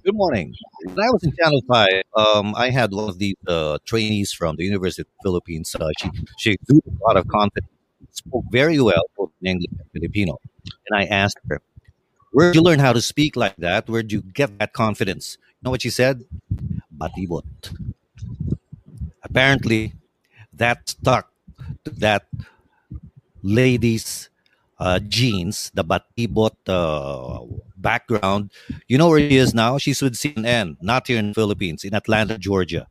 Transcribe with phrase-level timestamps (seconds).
[0.00, 0.54] Good morning.
[0.84, 4.56] When I was in Channel 5, um, I had one of the uh, trainees from
[4.56, 5.74] the University of the Philippines.
[5.78, 7.70] Uh, she, she exuded a lot of confidence,
[8.12, 10.38] spoke very well, both in English and Filipino.
[10.88, 11.60] And I asked her,
[12.32, 13.88] Where'd you learn how to speak like that?
[13.88, 15.36] Where'd you get that confidence?
[15.40, 16.24] You know what she said?
[16.96, 17.44] Batibot.
[19.22, 19.94] Apparently,
[20.54, 21.30] that stuck
[21.84, 22.26] to that
[23.42, 24.30] lady's
[24.82, 27.38] uh, genes, the Batibot uh,
[27.76, 28.50] background.
[28.88, 29.78] You know where she is now?
[29.78, 32.88] She's with CNN, not here in the Philippines, in Atlanta, Georgia.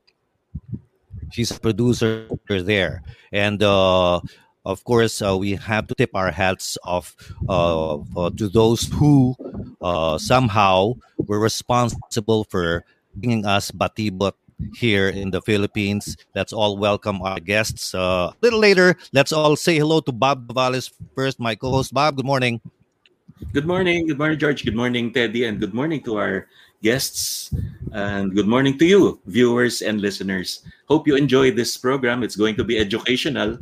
[1.31, 3.03] She's a producer there.
[3.31, 4.21] And uh,
[4.63, 7.15] of course, uh, we have to tip our hats off
[7.49, 9.35] uh, uh, to those who
[9.81, 10.95] uh, somehow
[11.27, 12.85] were responsible for
[13.15, 14.39] bringing us Batibot
[14.75, 16.17] here in the Philippines.
[16.35, 17.93] Let's all welcome our guests.
[17.93, 21.93] Uh, a little later, let's all say hello to Bob Davales first, my co-host.
[21.93, 22.61] Bob, good morning.
[23.53, 24.07] Good morning.
[24.07, 24.63] Good morning, George.
[24.63, 25.45] Good morning, Teddy.
[25.45, 26.47] And good morning to our
[26.83, 27.53] guests.
[27.91, 30.61] And good morning to you, viewers and listeners.
[30.85, 32.21] Hope you enjoy this program.
[32.21, 33.57] It's going to be educational.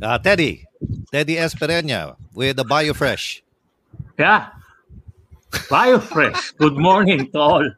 [0.00, 0.64] Uh, Teddy,
[1.10, 3.42] Teddy Espereña with the BioFresh.
[4.18, 4.50] Yeah.
[5.50, 6.56] BioFresh.
[6.56, 7.70] Good morning to all.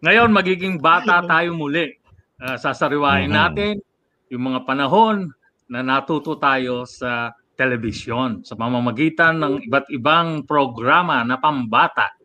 [0.00, 1.92] Ngayon, magiging bata tayo muli.
[2.40, 3.36] Uh, sasariwain mm-hmm.
[3.36, 3.74] natin
[4.32, 5.28] yung mga panahon
[5.68, 12.16] na natuto tayo sa telebisyon sa pamamagitan ng iba't ibang programa na pambata.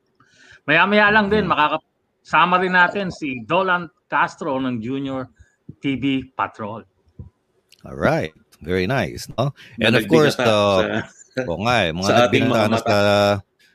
[0.64, 5.28] Maya-maya lang din, makakasama rin natin si Dolan Castro ng Junior
[5.84, 6.88] TV Patrol.
[7.84, 8.32] All right.
[8.64, 9.28] Very nice.
[9.36, 9.52] No?
[9.84, 11.04] And of course, uh,
[11.44, 12.98] oh, nga, eh, mga sa ating mga sa,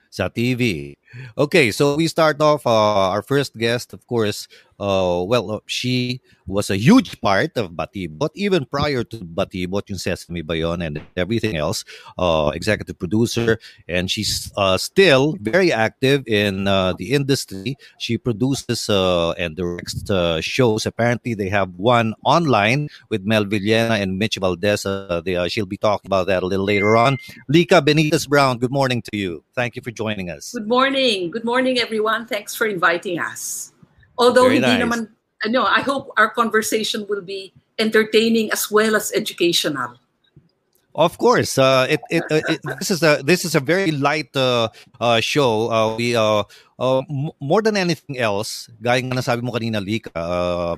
[0.09, 0.97] sa TV.
[1.37, 4.47] Okay, so we start off uh, our first guest, of course,
[4.81, 9.99] uh, well, uh, she was a huge part of Batibot, even prior to Batibot, yung
[9.99, 11.85] Sesame Bayon and everything else,
[12.19, 17.77] uh, executive producer, and she's uh, still very active in uh, the industry.
[17.99, 20.87] She produces uh, and directs uh, shows.
[20.87, 24.87] Apparently, they have one online with Mel Villena and Mitch Valdez.
[24.87, 27.19] Uh, they, uh, she'll be talking about that a little later on.
[27.49, 29.45] Lika Benitez Brown, good morning to you.
[29.55, 30.53] Thank you for joining us.
[30.53, 31.31] Good morning.
[31.31, 32.27] Good morning, everyone.
[32.27, 33.73] Thanks for inviting us.
[34.21, 34.85] Although Very hindi nice.
[34.85, 35.01] naman,
[35.49, 39.97] ano, I hope our conversation will be entertaining as well as educational.
[40.93, 44.35] Of course, uh, it, it, uh, it, this is a this is a very light
[44.35, 44.69] uh,
[45.01, 45.71] uh, show.
[45.71, 50.77] Uh, we m- more than anything else, gaya nga nasabi mo kanina, Lika,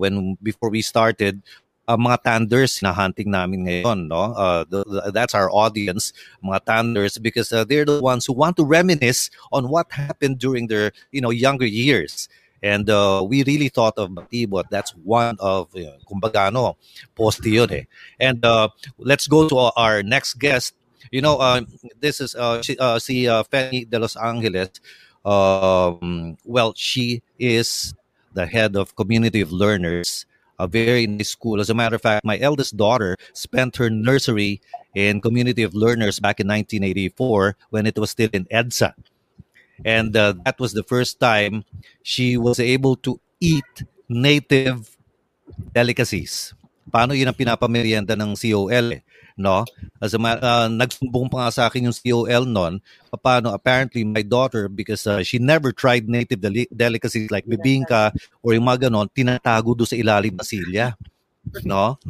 [0.00, 1.44] when before we started,
[1.88, 4.36] uh, mga tanders na hunting namin ngayon, no?
[4.36, 6.12] Uh, the, the, that's our audience,
[6.44, 10.68] mga tanders, because uh, they're the ones who want to reminisce on what happened during
[10.68, 12.28] their, you know, younger years.
[12.62, 14.64] And uh, we really thought of Batibot.
[14.70, 15.92] That's one of, you
[16.52, 16.76] know,
[17.44, 17.84] yun eh.
[18.18, 20.74] And uh, let's go to our next guest.
[21.10, 21.62] You know, uh,
[22.00, 24.70] this is uh, she, uh, si uh, Fanny de Los Angeles.
[25.24, 27.94] Um, well, she is
[28.34, 30.26] the head of Community of Learners,
[30.58, 31.60] a very nice school.
[31.60, 34.60] As a matter of fact, my eldest daughter spent her nursery
[34.94, 38.94] in Community of Learners back in 1984 when it was still in EDSA.
[39.84, 41.64] And uh, that was the first time
[42.02, 44.90] she was able to eat native
[45.70, 46.54] delicacies.
[46.88, 49.02] Paano yun ang pinapamerienda ng COL eh,
[49.36, 49.62] no?
[50.00, 52.80] As a uh, nagsumbong pa nga sa akin yung COL noon,
[53.20, 58.10] paano apparently my daughter because uh, she never tried native deli- delicacies like bibingka
[58.40, 60.96] or yung mga ganon, tinatago do sa ilalim ng silya.
[61.62, 62.00] No?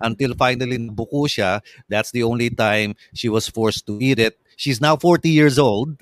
[0.00, 4.36] Until finally buko siya, that's the only time she was forced to eat it.
[4.60, 5.96] She's now 40 years old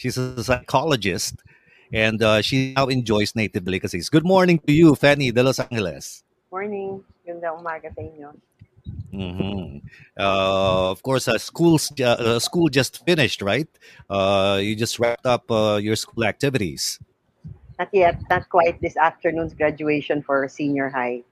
[0.00, 1.44] She's a psychologist
[1.92, 4.08] and uh, she now enjoys native delicacies.
[4.08, 6.24] Good morning to you, Fanny de Los Angeles.
[6.50, 7.04] Morning.
[7.20, 8.32] Ganda umaga sa inyo.
[9.12, 9.84] Mm-hmm.
[10.16, 13.68] Uh, of course, uh, school's, uh, school just finished, right?
[14.08, 16.96] Uh, you just wrapped up uh, your school activities.
[17.78, 18.24] Not yet.
[18.30, 21.28] Not quite this afternoon's graduation for senior high.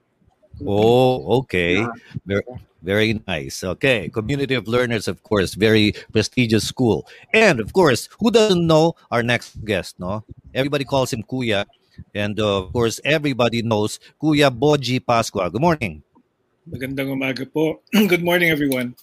[0.65, 1.85] Oh, okay.
[2.25, 2.43] Very,
[2.81, 3.63] very nice.
[3.63, 4.09] Okay.
[4.09, 7.07] Community of Learners, of course, very prestigious school.
[7.33, 10.23] And of course, who doesn't know our next guest, no?
[10.53, 11.65] Everybody calls him Kuya.
[12.15, 15.51] And uh, of course, everybody knows Kuya Boji Pasqua.
[15.51, 16.03] Good morning.
[16.69, 17.81] Magandang umaga po.
[17.91, 18.95] Good morning, everyone.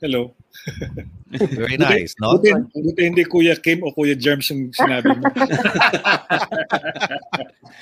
[0.00, 0.34] Hello.
[1.58, 2.38] Very nice, no?
[2.38, 5.22] Buti, buti hindi Kuya Kim o Kuya Germs yung sinabi mo.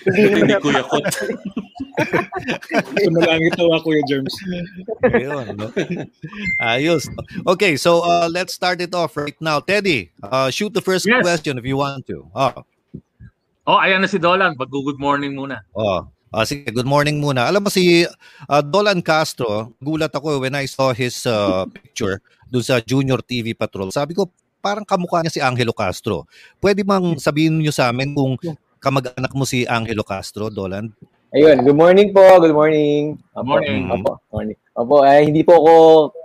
[0.09, 1.05] hindi Kuya Kot.
[3.05, 4.35] Sumalangit tawa Kuya Germs.
[5.13, 5.69] Ayun, no?
[6.61, 7.09] Ayos.
[7.47, 9.61] Okay, so uh, let's start it off right now.
[9.61, 11.23] Teddy, uh, shoot the first yes.
[11.23, 12.27] question if you want to.
[12.35, 12.65] Oh.
[13.65, 14.61] Oh, ayan na si Dolan.
[14.61, 15.65] Mag-good morning muna.
[15.73, 16.05] Oh.
[16.35, 17.47] Uh, sige, good morning muna.
[17.47, 22.19] Alam mo si uh, Dolan Castro, gulat ako when I saw his uh, picture
[22.55, 23.91] doon sa Junior TV Patrol.
[23.91, 24.31] Sabi ko,
[24.63, 26.31] parang kamukha niya si Angelo Castro.
[26.63, 28.39] Pwede bang sabihin niyo sa amin kung
[28.79, 30.95] kamag-anak mo si Angelo Castro, Dolan?
[31.35, 32.23] Ayun, good morning po.
[32.39, 33.19] Good morning.
[33.35, 33.91] Good morning.
[33.91, 34.59] Opo, morning.
[34.79, 35.73] Opo, ay hindi po ako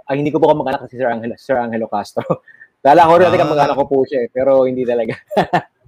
[0.05, 2.21] ay hindi ko po kamag-anak si Sir Angelo, Sir Angelo Castro.
[2.85, 3.33] Kala ko rin Ah.
[3.33, 5.17] kamag-anak ko po siya, eh, pero hindi talaga.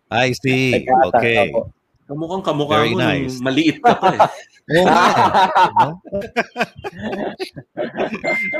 [0.09, 0.81] I see.
[1.13, 1.53] Okay.
[1.53, 1.69] opo.
[2.05, 3.37] Kamukhang kamukha Very mo nice.
[3.39, 4.19] nung maliit ka pa eh.
[4.71, 5.05] Oo nga?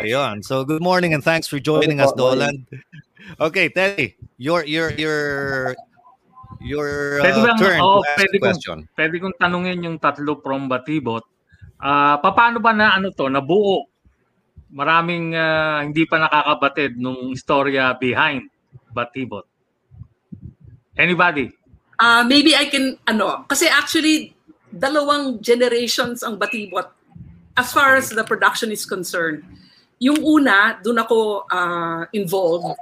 [0.03, 0.43] Ayun.
[0.43, 2.11] So good morning and thanks for joining us.
[2.13, 2.65] Dolan.
[3.39, 5.19] Okay, Teddy, your your your
[6.59, 6.88] your
[7.21, 8.77] Pwede uh, bang- turn oo, to ask pwede a kong- question.
[8.95, 11.23] Pwede kong tanungin yung tatlo from Batibot.
[11.81, 13.88] Ah, paano ba na ano to, nabuo?
[14.71, 18.47] Maraming ah, hindi pa nakakabatid nung istorya behind
[18.91, 19.43] Batibot.
[20.95, 21.49] Anybody?
[22.01, 24.33] Uh, maybe I can, ano, kasi actually,
[24.74, 26.89] dalawang generations ang batibot
[27.53, 29.45] as far as the production is concerned.
[30.01, 32.74] Yung una, doon ako uh, involved.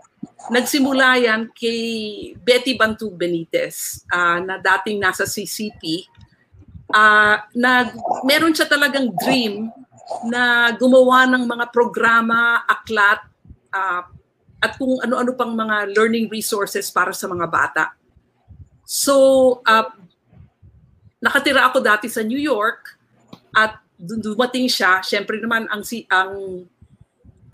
[0.48, 6.08] Nagsimula yan kay Betty Bantug Benitez uh, na dating nasa CCP.
[6.88, 7.92] Uh, na
[8.24, 9.68] meron siya talagang dream
[10.32, 13.20] na gumawa ng mga programa, aklat,
[13.76, 14.02] uh,
[14.60, 17.99] at kung ano-ano pang mga learning resources para sa mga bata.
[18.90, 19.86] So, uh,
[21.22, 22.98] nakatira ako dati sa New York
[23.54, 25.06] at dumating siya.
[25.06, 26.66] Siyempre naman, ang, si, ang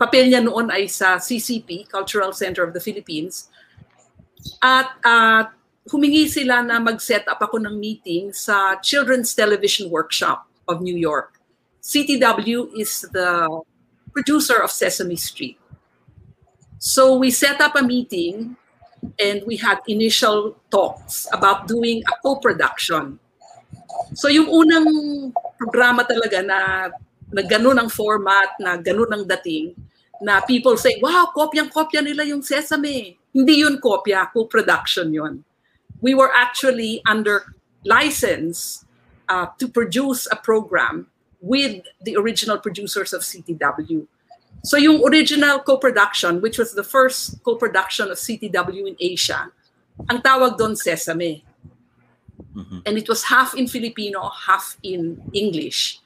[0.00, 3.52] papel niya noon ay sa CCP, Cultural Center of the Philippines.
[4.64, 5.52] At uh,
[5.92, 11.36] humingi sila na mag-set up ako ng meeting sa Children's Television Workshop of New York.
[11.84, 13.44] CTW is the
[14.16, 15.60] producer of Sesame Street.
[16.80, 18.56] So we set up a meeting
[19.18, 23.18] and we had initial talks about doing a co-production.
[24.14, 24.88] So yung unang
[25.56, 26.58] programa talaga na
[27.32, 29.74] na ganun ang format, na ganun ang dating,
[30.22, 33.18] na people say, wow, kopyang-kopya nila yung Sesame.
[33.34, 35.44] Hindi yun kopya, co-production yun.
[36.00, 37.52] We were actually under
[37.84, 38.86] license
[39.28, 41.08] uh, to produce a program
[41.40, 44.06] with the original producers of CTW.
[44.66, 49.46] So yung original co-production, which was the first co-production of CTW in Asia,
[50.10, 51.46] ang tawag doon Sesame.
[52.50, 52.82] Mhm.
[52.82, 56.02] And it was half in Filipino, half in English.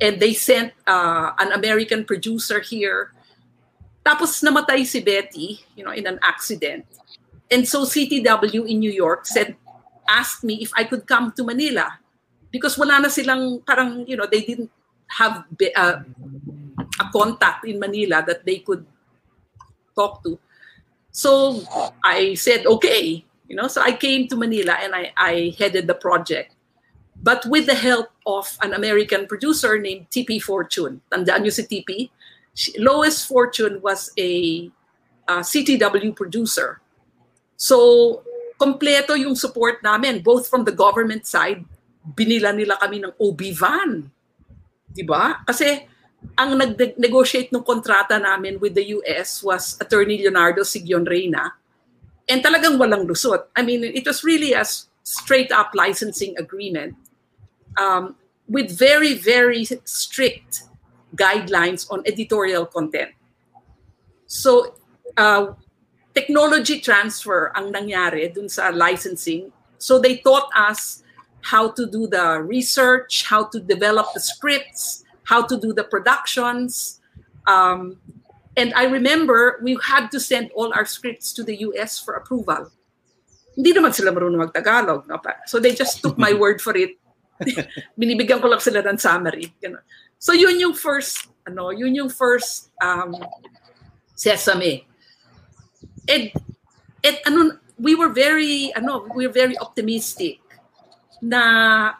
[0.00, 3.12] And they sent uh, an American producer here.
[4.00, 6.88] Tapos namatay si Betty, you know, in an accident.
[7.52, 9.60] And so CTW in New York said,
[10.08, 12.00] asked me if I could come to Manila
[12.48, 14.72] because wala na silang parang, you know, they didn't
[15.20, 15.44] have
[15.76, 16.00] uh,
[17.00, 18.86] a contact in Manila that they could
[19.94, 20.38] talk to.
[21.10, 21.62] So
[22.04, 25.94] I said, okay, you know, so I came to Manila and I, I headed the
[25.94, 26.54] project.
[27.22, 31.00] But with the help of an American producer named TP Fortune.
[31.12, 32.10] Tandaan niyo si TP?
[32.78, 34.70] Lois Fortune was a
[35.28, 36.80] uh, CTW producer.
[37.56, 38.22] So,
[38.60, 41.64] kompleto yung support namin, both from the government side,
[42.04, 44.10] binila nila kami ng OB van.
[44.92, 45.40] Di ba?
[45.46, 45.88] Kasi
[46.38, 51.52] ang nag-negotiate ng kontrata namin with the US was Attorney Leonardo Sigyon Reyna.
[52.28, 53.52] And talagang walang lusot.
[53.54, 54.64] I mean, it was really a
[55.04, 56.96] straight up licensing agreement
[57.76, 58.16] um,
[58.48, 60.64] with very, very strict
[61.14, 63.12] guidelines on editorial content.
[64.26, 64.74] So,
[65.16, 65.52] uh,
[66.14, 69.52] technology transfer ang nangyari dun sa licensing.
[69.78, 71.02] So they taught us
[71.42, 77.00] how to do the research, how to develop the scripts, how to do the productions.
[77.46, 78.00] Um,
[78.56, 82.70] and I remember we had to send all our scripts to the US for approval.
[83.56, 85.06] Hindi naman sila marunong mag-Tagalog.
[85.08, 85.20] No?
[85.46, 86.98] So they just took my word for it.
[87.98, 89.52] Binibigyan ko lang sila ng summary.
[89.62, 89.82] Ganun.
[90.18, 93.14] So yun yung first, ano, yun yung first um,
[94.14, 94.86] Sesame.
[96.08, 96.30] And,
[97.02, 100.38] and ano, we were very, ano, we were very optimistic
[101.20, 101.94] na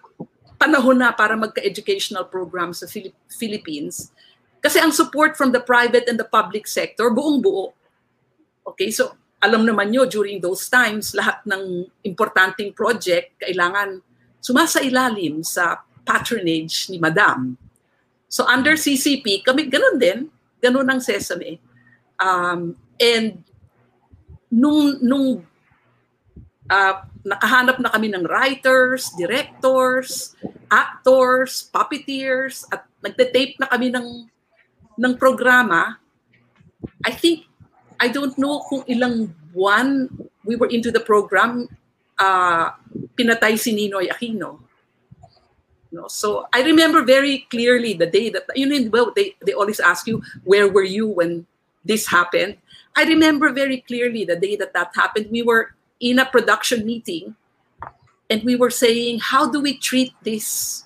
[0.65, 4.09] panahon na para magka-educational program sa Philip- Philippines.
[4.65, 7.77] Kasi ang support from the private and the public sector, buong buo.
[8.65, 9.13] Okay, so
[9.45, 14.01] alam naman nyo, during those times, lahat ng importanteng project, kailangan
[14.41, 17.61] sumasailalim sa patronage ni Madam.
[18.25, 20.33] So under CCP, kami ganun din,
[20.65, 21.61] ganun ang Sesame.
[22.17, 23.45] Um, and
[24.49, 25.45] nung, nung
[26.71, 30.37] uh, nakahanap na kami ng writers, directors,
[30.71, 34.29] actors, puppeteers, at nagte-tape na kami ng,
[34.97, 35.99] ng programa,
[37.05, 37.49] I think,
[38.01, 40.11] I don't know kung ilang buwan
[40.45, 41.69] we were into the program,
[42.19, 42.71] uh,
[43.17, 44.61] pinatay si Ninoy Aquino.
[45.95, 49.79] No, so I remember very clearly the day that you know well, they they always
[49.79, 51.47] ask you where were you when
[51.87, 52.59] this happened.
[52.99, 55.31] I remember very clearly the day that that happened.
[55.31, 57.37] We were in a production meeting
[58.31, 60.85] and we were saying, how do we treat this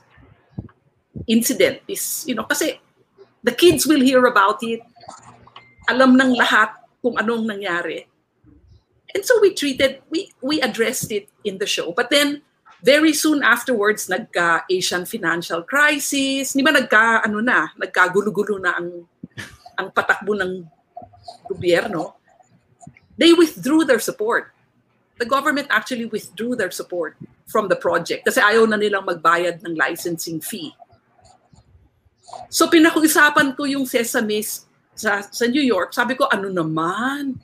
[1.26, 1.80] incident?
[1.86, 2.80] This, you know, kasi
[3.42, 4.80] the kids will hear about it.
[5.88, 8.04] Alam ng lahat kung anong nangyari.
[9.14, 11.92] And so we treated, we, we addressed it in the show.
[11.92, 12.42] But then,
[12.84, 16.52] very soon afterwards, nagka-Asian financial crisis.
[16.52, 19.08] Di ba nagka, ano na, nagkagulo-gulo na ang,
[19.78, 20.62] ang patakbo ng
[21.48, 22.14] gobyerno.
[23.16, 24.54] They withdrew their support.
[25.18, 27.18] The government actually withdrew their support
[27.50, 30.70] from the project kasi ayaw na nilang magbayad ng licensing fee.
[32.52, 34.44] So pinakuusapan ko yung Sesame
[34.94, 35.90] sa, sa New York.
[35.96, 37.34] Sabi ko, ano naman?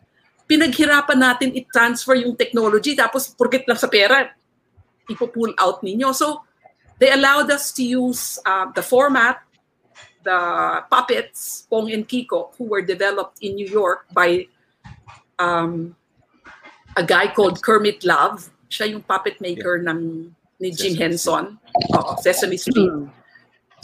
[0.44, 4.28] Pinaghirapan natin i-transfer yung technology tapos porkit lang sa pera,
[5.08, 6.12] ipo-pull out ninyo.
[6.12, 6.44] So
[7.00, 9.40] they allowed us to use uh, the format,
[10.22, 10.38] the
[10.92, 14.46] puppets, Pong and Kiko, who were developed in New York by
[15.40, 15.96] um,
[16.96, 18.50] a guy called Kermit Love.
[18.70, 21.58] Siya yung puppet maker ng ni Jim Henson,
[21.92, 22.90] uh, Sesame Street.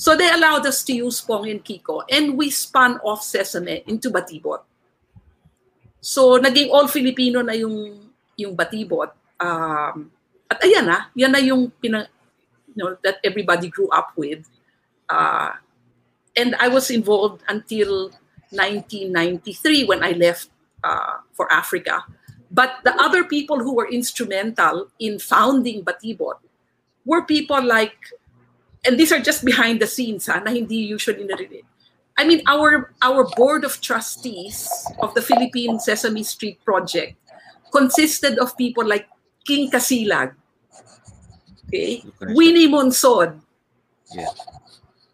[0.00, 4.08] So they allowed us to use Pong and Kiko and we spun off Sesame into
[4.08, 4.64] Batibot.
[6.00, 9.12] So naging all Filipino na yung yung Batibot.
[9.36, 10.08] Um,
[10.48, 12.08] at ayan na, yan na yung pinang,
[12.72, 14.48] you know, that everybody grew up with.
[15.04, 15.52] Uh,
[16.34, 18.10] and I was involved until
[18.50, 20.48] 1993 when I left
[20.82, 22.02] uh, for Africa.
[22.50, 26.42] But the other people who were instrumental in founding Batibot
[27.04, 27.94] were people like
[28.84, 31.64] and these are just behind the scenes ha, na hindi usually narinig.
[32.18, 34.68] I mean, our our board of trustees
[35.00, 37.16] of the Philippine Sesame Street Project
[37.72, 39.08] consisted of people like
[39.46, 40.34] King Kasilag,
[41.68, 42.04] okay.
[42.36, 43.40] Winnie Monsod.
[44.12, 44.28] Yeah.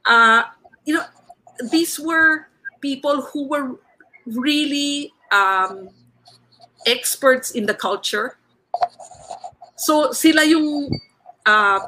[0.02, 0.42] Uh,
[0.84, 1.04] you know,
[1.70, 2.48] these were
[2.80, 3.78] people who were
[4.26, 5.90] really um,
[6.86, 8.38] experts in the culture.
[9.76, 10.90] So sila yung
[11.44, 11.80] uh,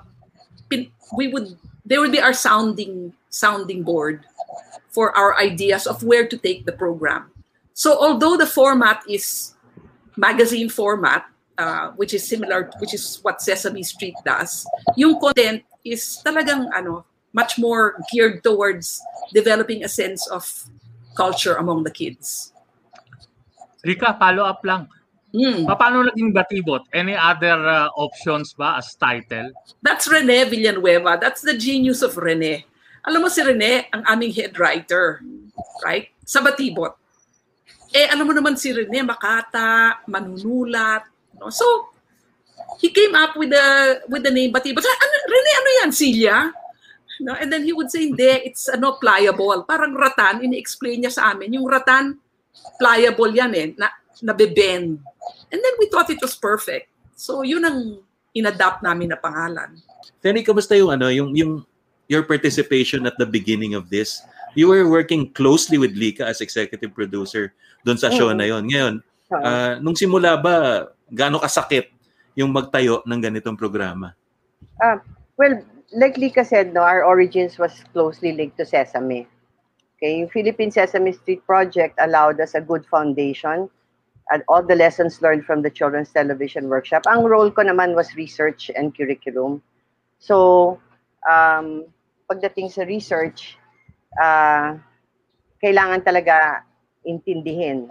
[0.68, 4.26] pin, we would they would be our sounding sounding board
[4.90, 7.30] for our ideas of where to take the program.
[7.72, 9.54] So although the format is
[10.16, 11.24] magazine format,
[11.56, 17.06] uh, which is similar, which is what Sesame Street does, yung content is talagang ano
[17.32, 19.00] much more geared towards
[19.32, 20.44] developing a sense of
[21.14, 22.52] culture among the kids.
[23.88, 24.85] Rika, follow up lang.
[25.33, 25.64] Hmm.
[25.64, 26.85] Paano naging batibot?
[26.92, 29.52] Any other uh, options ba as title?
[29.80, 31.16] That's Rene Villanueva.
[31.16, 32.68] That's the genius of Rene.
[33.09, 35.25] Alam mo si Rene, ang aming head writer,
[35.80, 36.12] right?
[36.28, 36.92] Sa Batibot.
[37.97, 41.09] Eh, alam mo naman si Rene, makata, manunulat.
[41.40, 41.49] No?
[41.49, 41.64] So,
[42.76, 43.66] he came up with the
[44.12, 44.85] with the name Batibot.
[44.85, 45.90] Ano, Rene, ano yan?
[45.92, 46.37] Silya?
[47.25, 47.33] No?
[47.37, 49.64] And then he would say, hindi, it's ano, pliable.
[49.64, 51.57] Parang ratan, ini-explain niya sa amin.
[51.57, 52.21] Yung ratan,
[52.78, 53.90] pliable yan eh, na,
[54.22, 54.98] nabe-bend.
[55.50, 56.90] And then we thought it was perfect.
[57.14, 58.02] So, yun ang
[58.34, 59.78] inadapt namin na pangalan.
[60.22, 61.62] Tenny, kamusta yung ano, yung yung
[62.10, 64.22] your participation at the beginning of this?
[64.56, 67.52] You were working closely with Lika as executive producer
[67.84, 68.38] doon sa show Oo.
[68.38, 68.66] na yon.
[68.66, 68.94] Ngayon,
[69.34, 69.44] Oo.
[69.44, 71.92] ah, nung simula ba gaano kasakit
[72.34, 74.14] yung magtayo ng ganitong programa?
[75.38, 75.62] Well,
[75.94, 79.26] like Lika said, no, our origins was closely linked to Sesame.
[79.98, 83.66] Okay, yung Philippine Sesame Street Project allowed us a good foundation
[84.30, 87.02] and all the lessons learned from the Children's Television Workshop.
[87.10, 89.58] Ang role ko naman was research and curriculum.
[90.22, 90.78] So,
[91.26, 91.90] um,
[92.30, 93.58] pagdating sa research,
[94.22, 94.78] ah,
[95.58, 96.62] kailangan talaga
[97.02, 97.90] intindihin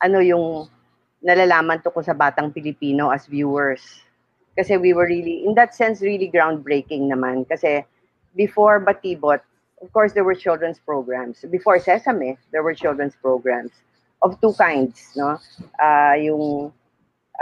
[0.00, 0.72] ano yung
[1.20, 3.84] nalalaman tungkol sa batang Pilipino as viewers.
[4.56, 7.44] Kasi we were really, in that sense, really groundbreaking naman.
[7.44, 7.84] Kasi
[8.32, 9.44] before Batibot,
[9.82, 11.44] of course, there were children's programs.
[11.50, 13.72] Before Sesame, there were children's programs
[14.22, 15.38] of two kinds, no?
[15.82, 16.72] Uh, yung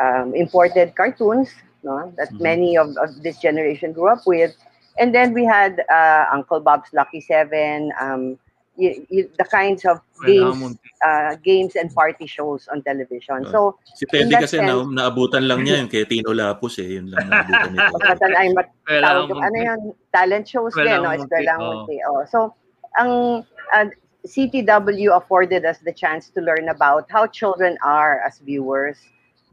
[0.01, 1.51] um, imported cartoons,
[1.83, 2.13] no?
[2.17, 2.41] That Mhm.
[2.41, 4.55] many of, of this generation grew up with.
[4.99, 8.39] And then we had uh, Uncle Bob's Lucky Seven, um,
[8.81, 13.45] y- y- the kinds of games, uh, games and party shows on television.
[13.47, 13.53] Ah.
[13.53, 13.61] So,
[13.95, 16.97] Si Teddy kasi na, sense- naabutan lang niya yun kay Tino Lapus eh.
[16.97, 17.87] Yun lang naabutan niya.
[18.41, 19.81] Ay mat tawag ano yun,
[20.17, 21.13] talent shows din, no?
[21.13, 21.85] Eskwela oo.
[21.85, 21.97] Munti.
[22.09, 22.25] Oh.
[22.25, 22.39] So,
[22.97, 23.45] ang
[23.77, 23.87] uh,
[24.25, 29.01] CTW afforded us the chance to learn about how children are as viewers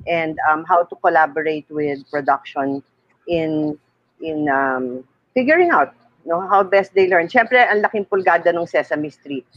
[0.07, 2.83] and um, how to collaborate with production
[3.27, 3.79] in
[4.19, 5.03] in um,
[5.33, 5.93] figuring out
[6.27, 7.31] no how best they learn.
[7.31, 9.47] Siyempre, ang laking pulgada ng Sesame Street.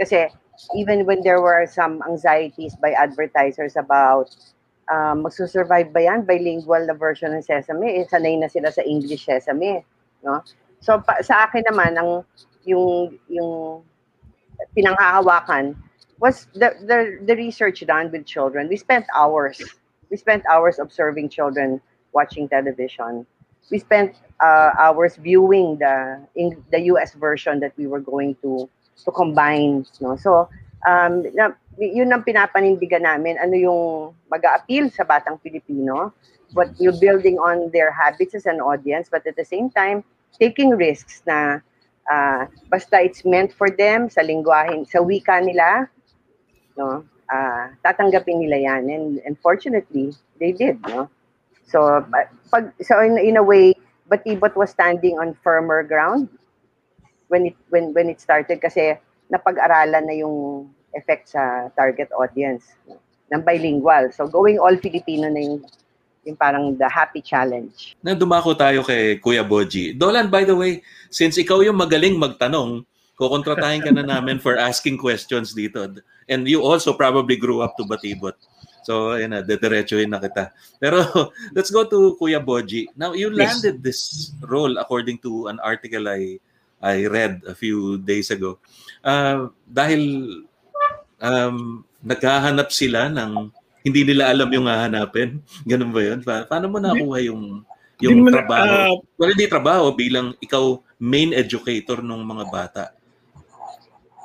[0.00, 0.32] Kasi
[0.74, 4.32] even when there were some anxieties by advertisers about
[4.88, 8.00] um, magsusurvive ba yan bilingual na version ng Sesame?
[8.00, 9.84] Eh, sanay na sila sa English Sesame.
[10.24, 10.40] No?
[10.80, 12.24] So pa, sa akin naman, ang
[12.64, 13.84] yung, yung
[14.74, 15.76] pinanghahawakan
[16.18, 18.68] was the, the the research done with children.
[18.68, 19.60] We spent hours.
[20.10, 21.80] We spent hours observing children
[22.12, 23.26] watching television.
[23.70, 28.68] We spent uh, hours viewing the in the US version that we were going to
[29.04, 29.84] to combine.
[30.00, 30.16] No?
[30.16, 30.48] So,
[30.86, 33.36] um, na, yun ang pinapanindigan namin.
[33.38, 33.82] Ano yung
[34.30, 36.12] mag-a-appeal sa batang Pilipino.
[36.54, 40.06] What you're building on their habits as an audience, but at the same time,
[40.38, 41.60] taking risks na
[42.06, 45.90] uh, basta it's meant for them sa lingwahe, sa wika nila,
[46.78, 47.04] no?
[47.26, 48.82] Uh, tatanggapin nila yan.
[48.86, 51.10] And, and fortunately, they did, no?
[51.66, 52.06] So,
[52.50, 53.74] pag, so in, in a way,
[54.06, 56.30] Batibot was standing on firmer ground
[57.28, 58.94] when it when when it started kasi
[59.26, 62.78] napag-aralan na yung effect sa target audience
[63.34, 64.14] ng bilingual.
[64.14, 65.58] So going all Filipino na yung
[66.26, 67.94] yung parang the happy challenge.
[68.02, 69.94] Na dumako tayo kay Kuya Boji.
[69.94, 72.82] Dolan, by the way, since ikaw yung magaling magtanong,
[73.14, 75.86] kukontratahin ka na namin for asking questions dito.
[76.26, 78.34] And you also probably grew up to Batibot.
[78.86, 80.54] So, ayun na, dediretsuhin na kita.
[80.78, 81.02] Pero,
[81.58, 82.86] let's go to Kuya Boji.
[82.94, 83.84] Now, you landed yes.
[83.84, 84.00] this
[84.46, 86.38] role according to an article I
[86.78, 88.62] I read a few days ago.
[89.02, 90.02] Uh, dahil
[91.18, 93.50] um, naghahanap sila ng
[93.82, 95.42] hindi nila alam yung hahanapin.
[95.70, 96.18] Ganun ba yun?
[96.22, 97.66] Pa- paano mo nakuha yung
[97.98, 98.70] yung trabaho?
[98.70, 102.84] Uh, well, hindi trabaho bilang ikaw main educator ng mga bata.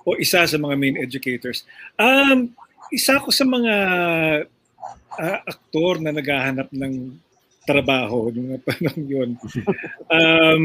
[0.05, 1.65] O isa sa mga main educators.
[1.97, 2.53] Um,
[2.91, 3.75] isa ko sa mga
[5.17, 7.15] uh, aktor na naghahanap ng
[7.63, 9.29] trabaho ng panahon yun.
[10.11, 10.63] um,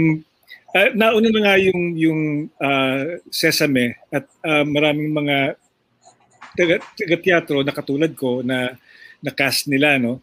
[0.74, 2.20] uh, nauna na nga yung, yung
[2.58, 5.54] uh, Sesame at uh, maraming mga
[6.56, 8.74] taga, taga teatro na katulad ko na
[9.20, 10.20] na cast nila no.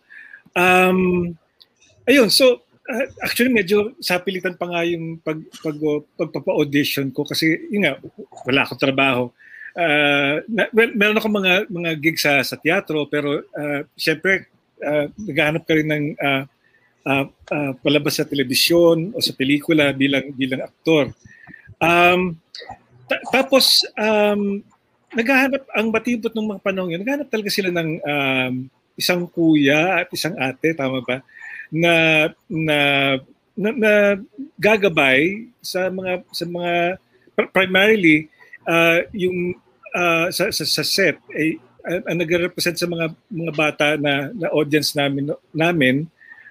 [0.53, 1.33] Um,
[2.05, 5.77] ayun, so uh, actually medyo sapilitan pa nga yung pag, pag
[6.19, 7.97] pagpapa-audition ko kasi yun nga
[8.45, 9.23] wala akong trabaho
[9.77, 14.49] uh, na, well, meron ako mga mga gig sa sa teatro pero uh, syempre
[14.81, 16.43] uh, naghahanap ka rin ng uh,
[17.07, 21.11] uh, uh, palabas sa telebisyon o sa pelikula bilang bilang aktor.
[21.81, 22.37] Um,
[23.09, 24.63] ta- tapos um,
[25.13, 28.53] naghahanap ang batibot ng mga panahon yun, naghahanap talaga sila ng um,
[28.97, 31.21] isang kuya at isang ate, tama ba?
[31.73, 31.93] Na
[32.45, 32.77] na
[33.53, 33.91] na, na
[34.57, 36.97] gagabay sa mga sa mga
[37.53, 38.29] primarily
[38.65, 39.57] uh, yung
[39.93, 44.49] uh, sa, sa, sa set ay uh, ang nagre-represent sa mga mga bata na na
[44.51, 46.05] audience namin namin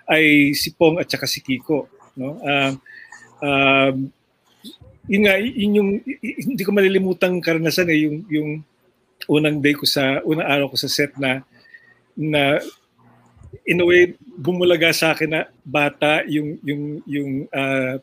[0.09, 2.39] ay si Pong at saka si Kiko no?
[2.43, 2.73] Uh,
[3.43, 3.93] uh,
[5.11, 5.91] yun nga yun yung
[6.23, 8.51] hindi ko malilimutang karanasan eh yung yung
[9.31, 11.43] unang day ko sa unang araw ko sa set na
[12.15, 12.59] na
[13.67, 17.99] in a way bumulaga sa akin na bata yung yung yung uh,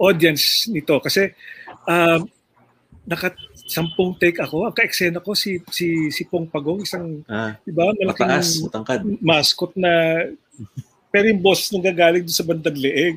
[0.00, 1.00] audience nito.
[1.00, 1.32] Kasi
[1.88, 2.20] uh,
[3.06, 3.32] naka
[3.66, 4.70] sampung take ako.
[4.70, 9.00] Ang ka-eksena ko si si si Pong Pagong, isang ah, 'di ba, malaking mataas, matangkad.
[9.18, 10.22] mascot na
[11.10, 13.16] pero yung boss nang gagaling doon sa bandang leeg.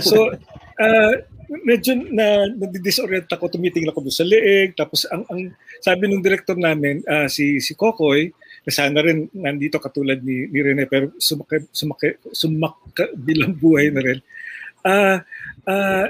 [0.00, 0.32] So,
[0.80, 1.12] uh,
[1.68, 4.72] medyo na nadidisorient ako, tumitingin ako doon sa leeg.
[4.72, 5.52] Tapos ang, ang
[5.84, 8.32] sabi ng director namin, uh, si si Kokoy,
[8.64, 14.00] na sana rin nandito katulad ni, ni Rene, pero sumaka, sumaka, sumaka bilang buhay na
[14.00, 14.18] rin.
[14.84, 15.18] Uh,
[15.68, 16.06] uh,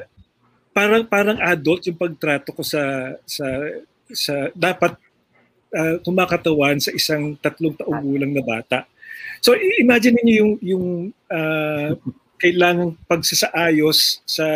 [0.78, 3.46] parang parang adult yung pagtrato ko sa sa
[4.14, 4.94] sa dapat
[5.74, 8.86] uh, kumakatawan sa isang tatlong taong gulang na bata.
[9.42, 10.86] So imagine niyo yung yung
[11.34, 11.98] uh,
[12.38, 14.46] kailangang pagsasaayos sa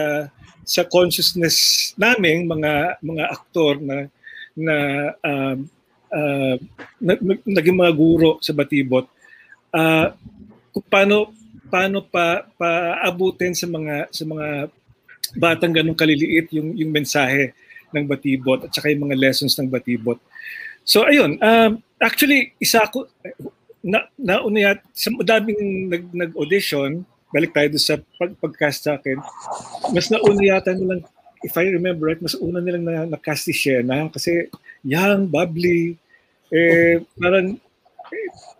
[0.63, 4.07] sa consciousness naming mga mga aktor na
[4.55, 4.77] na
[5.27, 5.57] uh,
[6.15, 6.57] uh,
[7.03, 9.11] na, naging mga guro sa Batibot
[9.75, 10.15] uh,
[10.71, 11.35] kung paano
[11.67, 14.71] paano pa paabutin sa mga sa mga
[15.37, 17.53] batang ganun kaliliit yung yung mensahe
[17.93, 20.19] ng Batibot at saka yung mga lessons ng Batibot.
[20.83, 23.07] So ayun, um, actually isa ko
[23.83, 27.03] na nauna yat sa daming nag nag-audition,
[27.35, 29.19] balik tayo sa pag pagcast sa akin.
[29.91, 31.03] Mas nauna yata nilang
[31.43, 34.47] if I remember right, mas una nilang na, na-cast si Shena kasi
[34.87, 35.99] young, bubbly,
[36.55, 37.59] eh, parang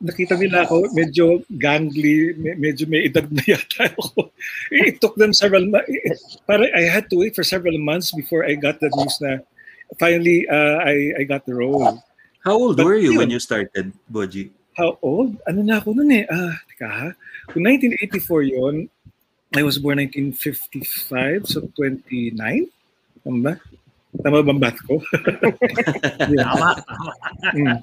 [0.03, 4.29] nakita nila ako, medyo gangly, medyo may edad na yata ako.
[4.71, 6.43] It took them several months.
[6.45, 9.39] Parang I had to wait for several months before I got the news na
[9.97, 12.03] finally uh, I, I got the role.
[12.43, 14.51] How old But, were you yun, when you started, Boji?
[14.75, 15.39] How old?
[15.47, 16.25] Ano na ako noon eh?
[16.27, 17.09] Ah, teka ha.
[17.55, 18.77] Kung 1984 yon
[19.53, 22.35] I was born 1955, so 29?
[23.23, 23.55] Tama ba?
[24.25, 24.97] Tama ba ang ko?
[26.19, 27.09] Tama, tama.
[27.53, 27.77] mm.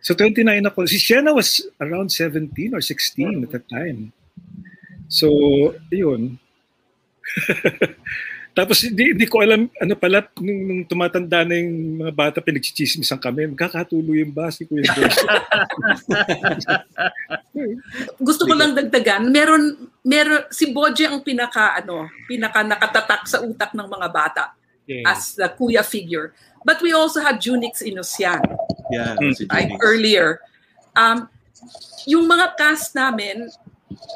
[0.00, 0.88] So 29 ako.
[0.88, 4.16] Si Sienna was around 17 or 16 at that time.
[5.10, 5.28] So,
[5.90, 6.38] yun.
[8.58, 13.22] Tapos hindi, hindi ko alam, ano pala, nung, nung tumatanda na yung mga bata, pinagchichismisan
[13.22, 15.22] kami, magkakatuloy yung ba si Kuya Josh?
[18.26, 23.70] Gusto ko lang dagdagan, meron, meron, si Boje ang pinaka, ano, pinaka nakatatak sa utak
[23.70, 24.44] ng mga bata
[24.90, 25.06] Yeah.
[25.06, 26.34] as the kuya figure.
[26.66, 28.42] But we also have Junix Inosian,
[28.90, 29.32] Yeah, Hmm.
[29.32, 29.46] si.
[29.80, 30.42] Earlier.
[30.94, 31.26] Um,
[32.06, 33.48] yung mga cast namin,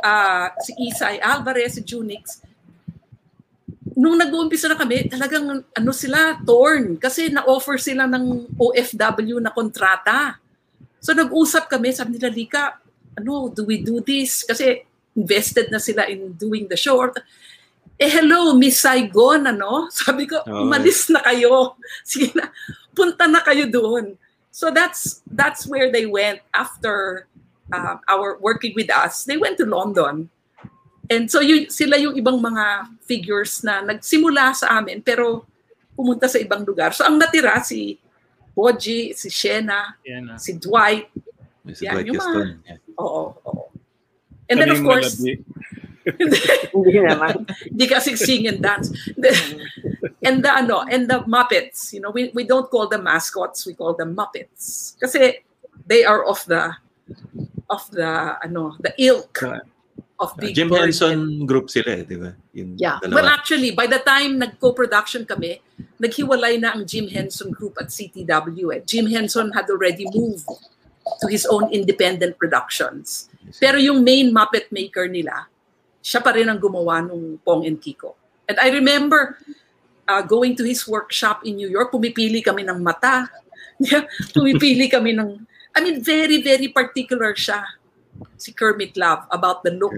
[0.03, 2.43] ah, si Isay Alvarez, si Junix,
[3.95, 6.99] nung nag-uumpisa na kami, talagang ano sila, torn.
[6.99, 10.43] Kasi na-offer sila ng OFW na kontrata.
[10.99, 12.81] So nag-usap kami, sabi nila, Lika,
[13.15, 14.43] ano, do we do this?
[14.43, 14.83] Kasi
[15.15, 16.99] invested na sila in doing the show.
[17.95, 19.87] Eh hello, Miss Saigon, ano?
[19.95, 21.79] Sabi ko, umalis na kayo.
[22.03, 22.51] Sige na,
[22.91, 24.19] punta na kayo doon.
[24.55, 27.27] So that's that's where they went after
[27.75, 29.27] uh, our working with us.
[29.27, 30.31] They went to London.
[31.11, 35.43] And so yun, sila yung ibang mga figures na nagsimula sa amin pero
[35.99, 36.95] pumunta sa ibang lugar.
[36.95, 37.99] So ang natira si
[38.55, 41.11] Boji, si Shena, Yan, si Dwight.
[41.75, 42.39] Si Yan, Dwight yung Gaston.
[42.39, 42.79] mga- Yeah.
[43.03, 43.63] Oo, oo.
[44.47, 45.43] And then of course, malabi.
[46.75, 47.49] Hindi naman.
[47.73, 48.93] di kasi sing and dance.
[50.23, 53.73] and the ano, and the Muppets, you know, we we don't call them mascots, we
[53.73, 54.97] call them Muppets.
[55.01, 55.41] Kasi
[55.89, 56.77] they are of the
[57.73, 59.41] of the ano, the ilk
[60.21, 62.31] of Big Jim Bird Henson group sila eh, di ba?
[62.55, 63.03] Yung Yeah.
[63.03, 63.15] dalawa.
[63.19, 65.59] Well, actually, by the time nag-co-production kami,
[65.99, 68.71] naghiwalay na ang Jim Henson Group at CTW.
[68.71, 68.81] Eh.
[68.87, 70.47] Jim Henson had already moved
[71.21, 73.29] to his own independent productions.
[73.59, 75.51] Pero yung main Muppet maker nila,
[76.05, 78.13] siya pa rin ang gumawa nung Pong and Kiko.
[78.45, 79.41] And I remember
[80.05, 83.33] uh, going to his workshop in New York, pumipili kami ng mata.
[84.37, 85.41] pumipili kami ng...
[85.73, 87.65] I mean, very, very particular siya,
[88.37, 89.97] si Kermit Love, about the look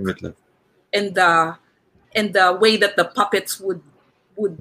[0.94, 1.56] and the
[2.16, 3.84] and the way that the puppets would
[4.40, 4.56] would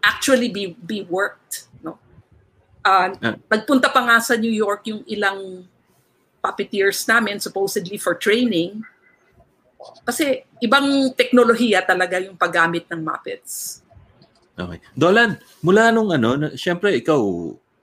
[0.00, 2.00] actually be be worked no
[2.88, 3.36] uh, Ah.
[3.52, 5.68] nagpunta pa nga sa New York yung ilang
[6.40, 8.80] puppeteers namin supposedly for training
[10.02, 13.82] kasi ibang teknolohiya talaga yung paggamit ng Muppets.
[14.58, 14.82] Okay.
[14.98, 17.20] Dolan, mula nung ano, syempre ikaw,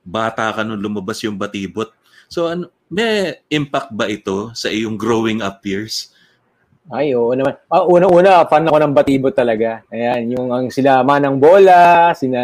[0.04, 1.90] bata ka nung lumabas yung batibot.
[2.28, 6.12] So, ano, may impact ba ito sa iyong growing up years?
[6.92, 7.58] Ay, oo naman.
[7.72, 9.82] Ah, una-una, fan ako ng batibot talaga.
[9.90, 12.42] Ayan, yung ang sila Manang Bola, sina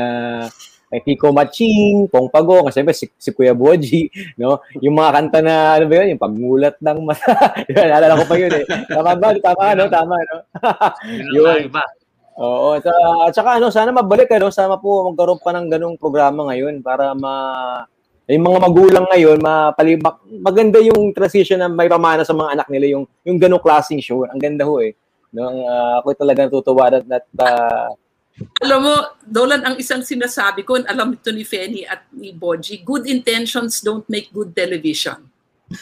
[0.92, 4.60] eh, Kiko Maching, Pong Pago, kasi siyempre si, si Kuya Boji, no?
[4.84, 7.32] Yung mga kanta na, ano ba yun, yung pagmulat ng mata.
[7.72, 8.66] Yun, Naalala ko pa yun eh.
[8.68, 9.28] Tama ba?
[9.40, 9.86] Tama, no?
[9.88, 10.38] Tama, no?
[11.32, 11.72] Yun.
[12.42, 12.88] Oo, at,
[13.28, 17.12] at saka ano, sana mabalik ano, sana po magkaroon pa ng ganung programa ngayon para
[17.14, 17.34] ma
[18.32, 22.96] yung mga magulang ngayon, mapalibak, maganda yung transition na may pamana sa mga anak nila
[22.96, 24.24] yung yung ganung klaseng show.
[24.24, 24.96] Ang ganda ho eh.
[25.36, 27.92] No, uh, ako talaga natutuwa at, at uh,
[28.64, 33.06] Alam mo, Dolan, ang isang sinasabi ko, alam ito ni Feni at ni Boji, good
[33.06, 35.30] intentions don't make good television.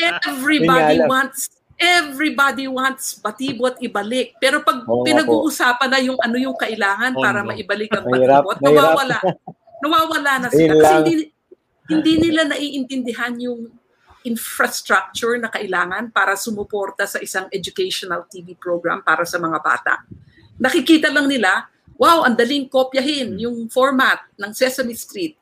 [0.00, 4.38] Everybody wants everybody wants batibot ibalik.
[4.38, 7.50] Pero pag nga pinag-uusapan na yung ano yung kailangan para Pondo.
[7.52, 9.18] maibalik ang batibot, nawawala.
[9.82, 10.72] nawawala na sila.
[10.80, 11.14] Kasi hindi,
[11.90, 13.68] hindi nila naiintindihan yung
[14.24, 20.00] infrastructure na kailangan para sumuporta sa isang educational TV program para sa mga bata.
[20.58, 21.66] Nakikita lang nila,
[21.98, 25.34] wow, ang daling kopyahin yung format ng Sesame Street.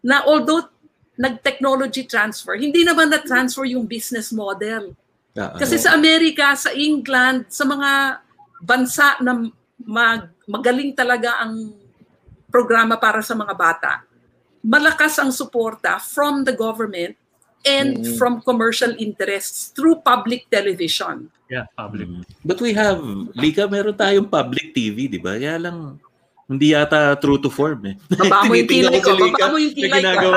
[0.00, 0.64] Na although
[1.20, 4.96] nag-technology transfer, hindi naman na-transfer yung business model.
[5.36, 5.84] Ah, Kasi ano?
[5.84, 7.90] sa Amerika, sa England, sa mga
[8.64, 9.36] bansa na
[9.84, 11.76] mag, magaling talaga ang
[12.48, 13.92] programa para sa mga bata,
[14.64, 17.19] malakas ang suporta from the government
[17.64, 18.16] and Mm.
[18.16, 21.28] from commercial interests through public television.
[21.50, 22.08] Yeah, public.
[22.08, 22.24] Mm.
[22.40, 23.02] But we have,
[23.34, 25.36] Lika, meron tayong public TV, di ba?
[25.36, 25.98] Kaya lang,
[26.46, 27.94] hindi yata true to form eh.
[28.10, 30.30] Baba mo yung Tinitingnan kilay ko si baba mo yung na kilay ko.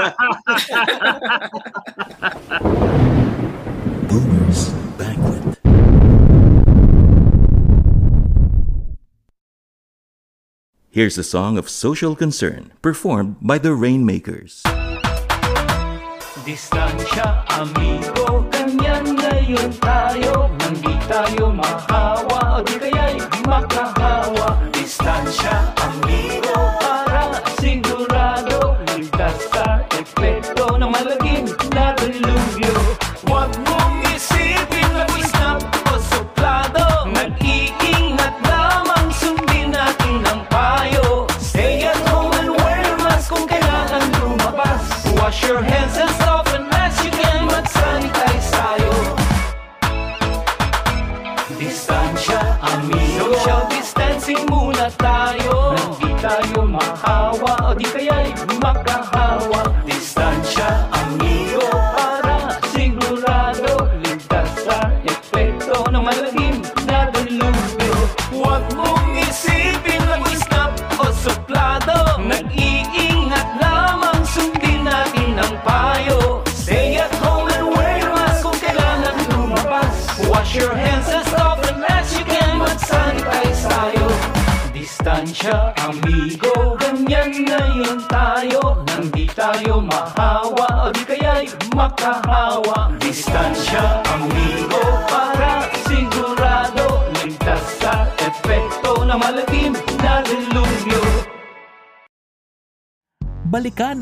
[4.09, 5.57] Boomer's Banquet.
[10.91, 14.61] Here's a song of social concern performed by the Rainmakers.
[16.43, 20.51] Distansya, amigo, ganyan ngayon tayo.
[20.59, 23.15] Nang di tayo mahawa, o di kaya'y
[23.47, 24.59] makahawa.
[24.75, 30.32] Distansya, amigo, para sigurado Ligtas sa epekto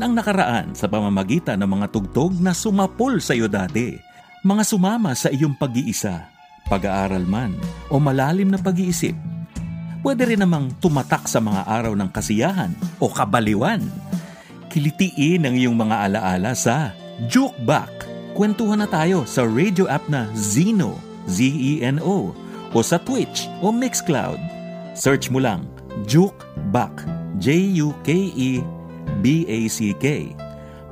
[0.02, 3.94] ang nakaraan sa pamamagitan ng mga tugtog na sumapol sa iyo dati.
[4.42, 6.26] Mga sumama sa iyong pag-iisa,
[6.66, 7.54] pag-aaral man
[7.86, 9.14] o malalim na pag-iisip.
[10.02, 13.78] Pwede rin namang tumatak sa mga araw ng kasiyahan o kabaliwan.
[14.66, 16.90] Kilitiin ang iyong mga alaala sa
[17.30, 18.10] Juke Back.
[18.34, 20.98] Kwentuhan na tayo sa radio app na Zeno,
[21.30, 22.34] Z-E-N-O,
[22.74, 24.42] o sa Twitch o Mixcloud.
[24.98, 25.70] Search mo lang
[26.10, 26.42] Juke
[26.74, 27.06] Back,
[27.38, 28.81] J-U-K-E
[29.20, 30.32] B-A-C-K.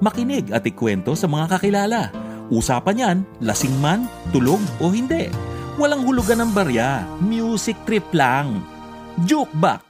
[0.00, 2.12] Makinig at ikwento sa mga kakilala.
[2.50, 5.30] Usapan yan, lasing man, tulog o hindi.
[5.78, 8.60] Walang hulugan ng barya, music trip lang.
[9.24, 9.84] Joke back!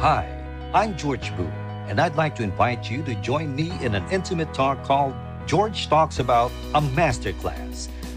[0.00, 0.24] Hi,
[0.72, 1.44] I'm George Boo,
[1.84, 5.12] and I'd like to invite you to join me in an intimate talk called
[5.44, 7.92] George Talks About a Masterclass.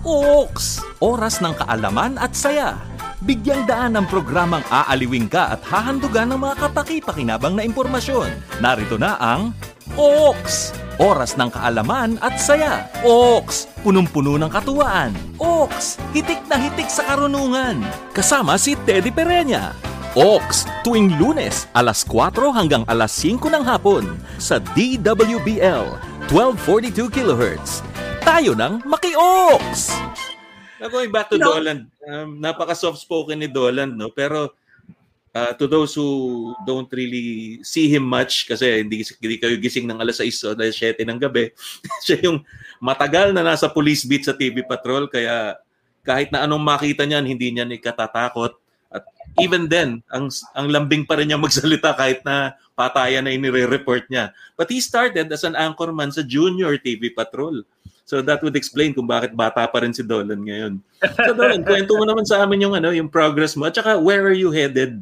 [0.00, 0.80] Oaks!
[1.04, 2.80] Oras ng kaalaman at saya.
[3.20, 8.32] Bigyang daan ng programang aaliwing ka at hahandugan ng mga kapaki-pakinabang na impormasyon.
[8.64, 9.52] Narito na ang
[10.00, 10.72] Oaks!
[10.96, 12.88] Oras ng kaalaman at saya.
[13.04, 13.68] Oaks!
[13.84, 15.12] Punong-puno ng katuwaan.
[15.36, 16.00] Oaks!
[16.16, 17.84] Hitik na hitik sa karunungan.
[18.16, 19.76] Kasama si Teddy Pereña.
[20.16, 25.86] Oaks, tuwing lunes, alas 4 hanggang alas 5 ng hapon sa DWBL,
[26.32, 27.84] 1242 kHz.
[28.20, 29.92] Tayo ng Maki-Oaks!
[30.80, 31.56] Now, going back to No.
[31.56, 34.08] Dolan, um, napaka-soft-spoken ni Dolan, no?
[34.08, 34.56] Pero
[35.36, 40.00] uh, to those who don't really see him much, kasi hindi, hindi kayo gising ng
[40.00, 41.52] alas 6 o alas 7 ng gabi,
[42.04, 42.40] siya yung
[42.80, 45.60] matagal na nasa police beat sa TV Patrol, kaya
[46.00, 48.56] kahit na anong makita niyan, hindi niya ikatatakot.
[48.90, 49.06] At
[49.38, 54.32] even then, ang ang lambing pa rin niya magsalita kahit na patayan na inire-report niya.
[54.56, 57.62] But he started as an anchorman sa Junior TV Patrol.
[58.10, 60.82] So that would explain kung bakit bata pa rin si Dolan ngayon.
[61.14, 64.26] So Dolan, kwento mo naman sa amin yung ano, yung progress mo at saka where
[64.26, 64.98] are you headed?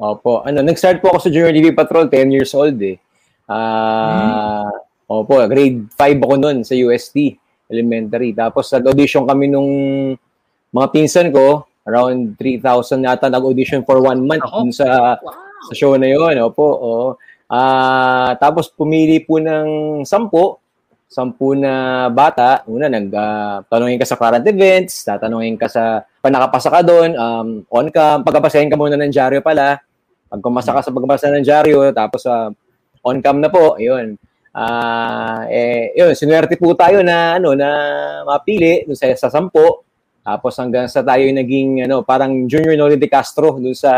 [0.00, 0.40] Opo.
[0.40, 2.96] Ano, nag-start po ako sa Junior TV Patrol, 10 years old eh.
[3.44, 4.72] Ah,
[5.04, 7.36] Opo, grade 5 ako noon sa UST
[7.68, 8.32] elementary.
[8.32, 9.70] Tapos nag-audition kami nung
[10.72, 15.44] mga pinsan ko, around 3,000 yata nag-audition for one month dun sa Wow.
[15.68, 16.40] sa show na yun.
[16.40, 17.06] Opo, oo.
[17.52, 20.56] Ah, tapos pumili po ng sampu,
[21.06, 22.66] sampu na bata.
[22.66, 23.08] Una, nag
[23.70, 28.26] tanungin ka sa current events, tatanungin ka sa pag nakapasa ka doon, um, on cam,
[28.26, 29.78] pagkapasahin ka muna ng dyaryo pala.
[30.26, 32.50] Pag kumasa ka sa pagpasa ng dyaryo, tapos ah,
[33.06, 34.18] on cam na po, yun.
[34.50, 37.68] Ah, eh, yun, sinuwerte po tayo na ano na
[38.26, 39.84] mapili dun sa, sa sampu.
[40.26, 43.92] Tapos hanggang sa tayo naging ano, parang Junior Noli de Castro dun sa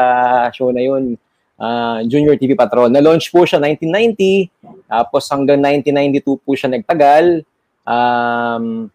[0.53, 1.16] show na yun.
[1.59, 2.87] Ah, Junior TV Patrol.
[2.87, 4.47] Na-launch po siya 1990.
[4.87, 7.42] Tapos hanggang 1992 po siya nagtagal.
[7.83, 8.87] Um,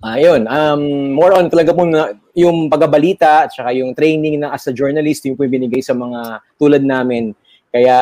[0.00, 4.64] ayun, um, more on talaga po na, yung pagbabalita at saka yung training na as
[4.64, 7.36] a journalist yung po yung binigay sa mga tulad namin.
[7.68, 7.98] Kaya,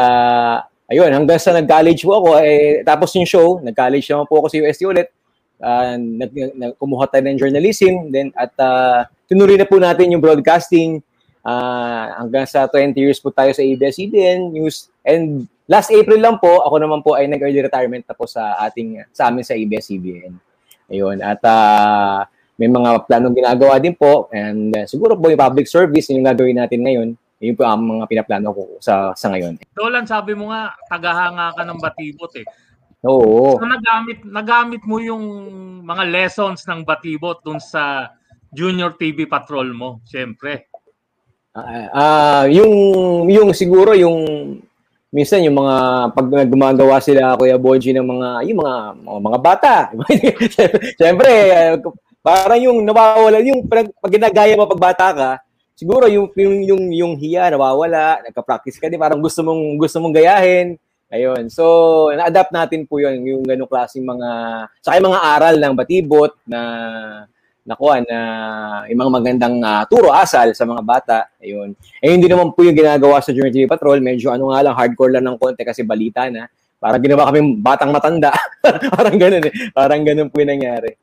[0.87, 4.57] ayun, hanggang sa nag-college po ako, eh, tapos yung show, nag-college naman po ako sa
[4.63, 5.11] UST ulit.
[5.59, 10.23] Uh, nag, nag, kumuha tayo ng journalism, then at uh, tinuloy na po natin yung
[10.23, 11.03] broadcasting
[11.49, 14.93] Ah, hanggang sa 20 years po tayo sa ABS-CBN News.
[15.01, 19.01] And last April lang po, ako naman po ay nag-early retirement na po sa ating
[19.17, 20.37] sa amin sa ABS-CBN.
[20.93, 21.17] Ayun.
[21.25, 22.29] At ah,
[22.61, 26.61] may mga planong ginagawa din po and uh, siguro po yung public service yung gagawin
[26.61, 27.09] natin ngayon.
[27.39, 29.57] Yun po ang mga pinaplano ko sa sa ngayon.
[29.73, 32.45] Dolan, sabi mo nga, tagahanga ka ng batibot eh.
[33.09, 33.57] Oo.
[33.57, 35.25] So nagamit, nagamit mo yung
[35.87, 38.13] mga lessons ng batibot dun sa
[38.53, 40.68] junior TV patrol mo, siyempre.
[41.57, 42.73] Ah, ah, yung
[43.33, 44.21] yung siguro yung
[45.09, 45.77] minsan yung mga
[46.13, 49.75] pag gumagawa sila Kuya Boji ng mga yung mga mga, mga bata.
[51.01, 51.31] Siyempre,
[52.21, 55.31] parang yung nawawala yung pag, ginagaya mo pag bata ka,
[55.73, 60.15] siguro yung yung yung yung hiya nawawala, nagka-practice ka din parang gusto mong gusto mong
[60.15, 60.77] gayahin.
[61.09, 61.49] Ayun.
[61.49, 61.65] So,
[62.13, 64.29] na-adapt natin po yun, yung ganong klaseng mga,
[64.85, 66.61] sa mga aral ng batibot na
[67.69, 68.19] nakuha na
[68.89, 71.19] yung mga magandang uh, turo asal sa mga bata.
[71.37, 71.77] Ayun.
[72.01, 75.13] Eh hindi naman po yung ginagawa sa Journey TV Patrol, medyo ano nga lang hardcore
[75.13, 76.49] lang ng konti kasi balita na.
[76.81, 78.33] Parang ginawa kami batang matanda.
[78.97, 79.55] parang ganoon eh.
[79.77, 80.97] Parang ganoon po yung nangyari.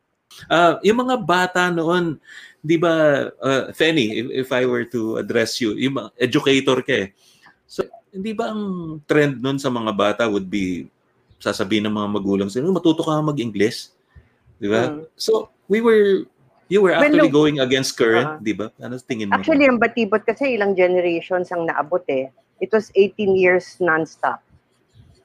[0.50, 2.18] Uh, yung mga bata noon,
[2.66, 2.94] 'di ba
[3.30, 7.08] uh, Fenny, if, if I were to address you, yung educator ka eh.
[7.70, 10.90] So hindi ba ang trend noon sa mga bata would be
[11.38, 13.94] sasabihin ng mga magulang sa matuto ka mag-English?
[14.58, 14.90] 'Di ba?
[14.90, 15.06] Hmm.
[15.14, 16.26] So we were
[16.68, 18.74] You were actually well, going against current, uh, di ba?
[18.82, 19.38] Ano tingin mo?
[19.38, 22.34] Actually, ang batibot kasi ilang generations ang naabot eh.
[22.58, 24.42] It was 18 years non-stop.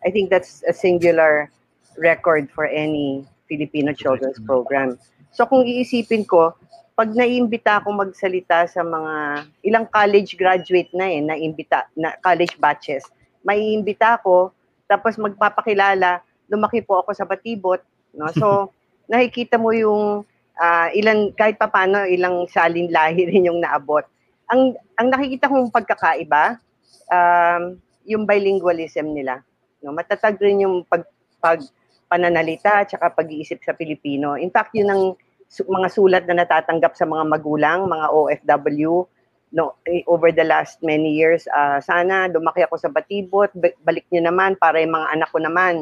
[0.05, 1.49] I think that's a singular
[1.97, 5.01] record for any Filipino children's program.
[5.33, 6.53] So kung iisipin ko,
[6.93, 13.09] pag naiimbita akong magsalita sa mga ilang college graduate na eh, naiimbita, na college batches,
[13.41, 14.53] maiimbita ako,
[14.85, 16.21] tapos magpapakilala,
[16.53, 17.81] lumaki po ako sa Batibot,
[18.13, 18.29] no?
[18.37, 18.69] So
[19.13, 20.29] nakikita mo yung
[20.61, 24.05] uh, ilan kahit papaano ilang salin lahi rin yung naabot.
[24.53, 26.61] Ang ang nakikita kong pagkakaiba
[27.09, 29.41] um, yung bilingualism nila.
[29.81, 31.09] No, matatag rin yung pag,
[31.41, 31.65] pag
[32.11, 34.37] pananalita at saka pag-iisip sa Pilipino.
[34.37, 35.03] In fact, yun ang
[35.49, 39.07] su- mga sulat na natatanggap sa mga magulang, mga OFW,
[39.55, 41.47] no, eh, over the last many years.
[41.49, 45.75] Uh, sana lumaki ako sa Batibot, balik niyo naman para yung mga anak ko naman.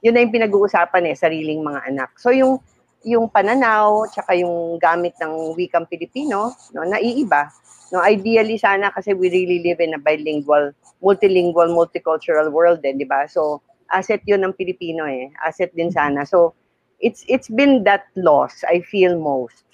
[0.00, 2.10] Yun na yung pinag-uusapan eh, sariling mga anak.
[2.16, 2.62] So yung
[3.04, 7.52] yung pananaw tsaka yung gamit ng wikang Pilipino no naiiba
[7.92, 10.72] no ideally sana kasi we really live in a bilingual
[11.04, 13.28] multilingual multicultural world din di ba?
[13.28, 13.60] So
[13.92, 15.28] asset yun ng Pilipino eh.
[15.44, 16.24] Asset din sana.
[16.24, 16.56] So
[17.04, 19.68] it's it's been that loss I feel most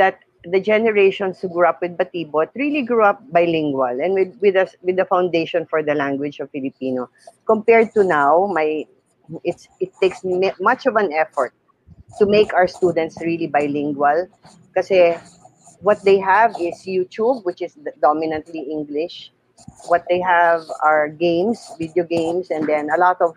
[0.00, 4.56] that the generations who grew up with Batibot really grew up bilingual and with with
[4.56, 7.12] a, with the foundation for the language of Filipino.
[7.44, 8.88] Compared to now my
[9.44, 10.24] it's it takes
[10.60, 11.52] much of an effort
[12.18, 14.28] to make our students really bilingual.
[14.74, 15.14] Kasi
[15.80, 19.30] what they have is YouTube, which is dominantly English.
[19.86, 23.34] What they have are games, video games, and then a lot of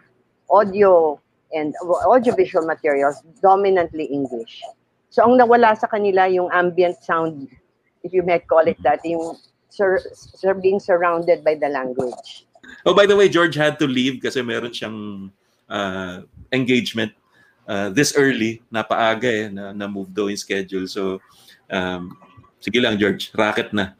[0.50, 1.20] audio
[1.54, 4.62] and audiovisual materials, dominantly English.
[5.10, 7.48] So ang nawala sa kanila yung ambient sound,
[8.04, 9.38] if you might call it that, yung
[9.70, 12.46] sur, sur being surrounded by the language.
[12.86, 15.32] Oh, by the way, George had to leave kasi meron siyang
[15.70, 17.16] uh, engagement
[17.68, 20.88] uh, this early, napaaga eh, na, na move daw yung schedule.
[20.88, 21.20] So,
[21.70, 22.16] um,
[22.64, 23.94] sige lang George, racket na.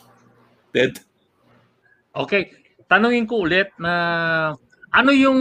[0.76, 1.00] Ted?
[2.12, 2.52] Okay,
[2.86, 3.94] tanungin ko ulit na
[4.92, 5.40] ano yung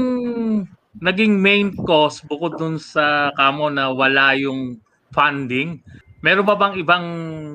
[0.98, 4.80] naging main cause bukod dun sa kamo na wala yung
[5.14, 5.84] funding?
[6.24, 7.06] Meron ba bang ibang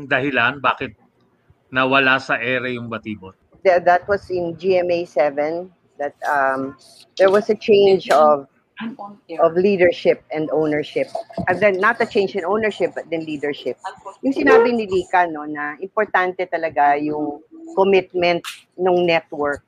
[0.07, 0.95] dahilan bakit
[1.73, 3.35] nawala sa ere yung batibot?
[3.65, 6.75] That was in GMA 7 that um,
[7.15, 8.51] there was a change of
[9.41, 11.09] of leadership and ownership.
[11.49, 13.79] And then not a change in ownership but then leadership.
[14.23, 17.41] Yung sinabi ni Lika no na importante talaga yung
[17.75, 18.43] commitment
[18.77, 19.63] ng network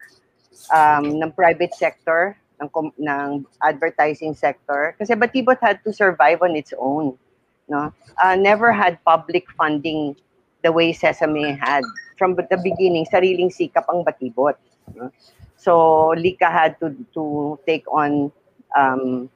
[0.72, 6.72] um, ng private sector ng ng advertising sector kasi Batibot had to survive on its
[6.79, 7.18] own
[7.66, 7.90] no
[8.22, 10.14] uh, never had public funding
[10.62, 11.83] the way Sesame had
[12.16, 14.55] from the beginning sariling sikap ang Batibot
[14.94, 15.11] no?
[15.59, 18.31] so Lika had to to take on
[18.77, 19.31] um,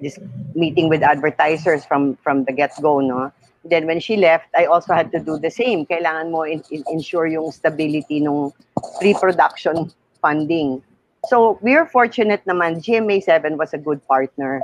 [0.00, 0.18] this
[0.54, 3.32] meeting with advertisers from from the get-go, no?
[3.64, 5.86] Then when she left, I also had to do the same.
[5.86, 8.52] Kailangan mo in, in, ensure yung stability ng
[9.00, 10.82] pre-production funding.
[11.26, 14.60] So we're fortunate naman, GMA7 was a good partner.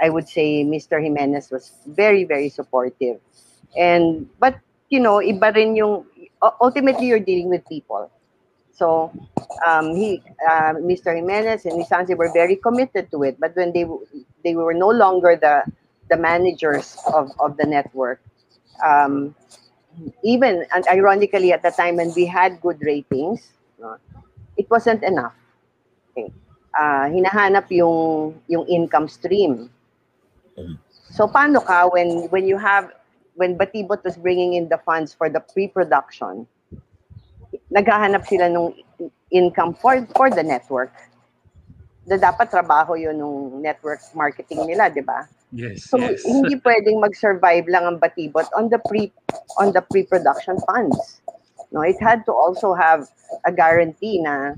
[0.00, 1.02] I would say Mr.
[1.02, 3.18] Jimenez was very, very supportive.
[3.76, 4.54] And, but,
[4.88, 6.06] you know, iba rin yung,
[6.60, 8.10] ultimately you're dealing with people.
[8.70, 9.10] So
[9.66, 11.14] um, he, uh, Mr.
[11.14, 13.38] Jimenez and Nisansi were very committed to it.
[13.38, 13.86] But when they
[14.42, 15.62] they were no longer the
[16.10, 18.20] the managers of, of the network,
[18.84, 19.34] um,
[20.22, 23.52] even and ironically at the time when we had good ratings,
[24.56, 25.34] it wasn't enough.
[26.12, 26.32] Okay.
[26.74, 29.70] Uh, hinahanap yung yung income stream.
[31.14, 32.90] So paano ka when when you have
[33.34, 36.46] when Batibot was bringing in the funds for the pre-production,
[37.74, 38.70] naghahanap sila ng
[39.34, 40.94] income for for the network.
[42.04, 45.24] na dapat trabaho yun nung network marketing nila, di ba?
[45.54, 46.20] Yes, So yes.
[46.26, 49.08] hindi pwedeng mag-survive lang ang Batibot on the pre
[49.56, 51.24] on the pre-production funds.
[51.72, 53.08] No, it had to also have
[53.48, 54.54] a guarantee na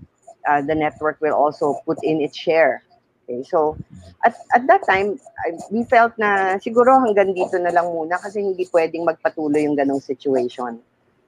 [0.49, 2.83] uh, the network will also put in its share.
[3.27, 3.79] Okay, so
[4.27, 8.43] at at that time, I, we felt na siguro hanggang dito na lang muna kasi
[8.43, 10.83] hindi pwedeng magpatuloy yung ganong situation.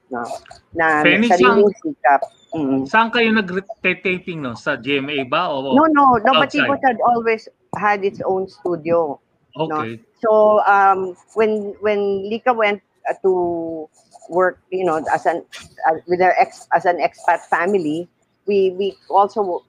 [0.09, 0.25] No?
[0.73, 2.21] Na Penny, sariling sikap.
[2.53, 2.89] Mm.
[2.89, 4.57] Saan kayo nag-taping no?
[4.57, 5.53] Sa GMA ba?
[5.53, 6.31] O No, no, no?
[6.33, 7.45] Batibot had always
[7.77, 9.21] had its own studio.
[9.53, 10.01] Okay.
[10.21, 13.87] So um, when when Lika went uh, to
[14.29, 15.45] work, you know, as an
[15.85, 18.09] uh, with her ex as an expat family,
[18.45, 19.63] we we also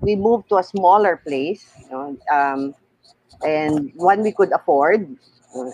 [0.00, 2.74] we moved to a smaller place, you know, um,
[3.46, 5.06] and one we could afford,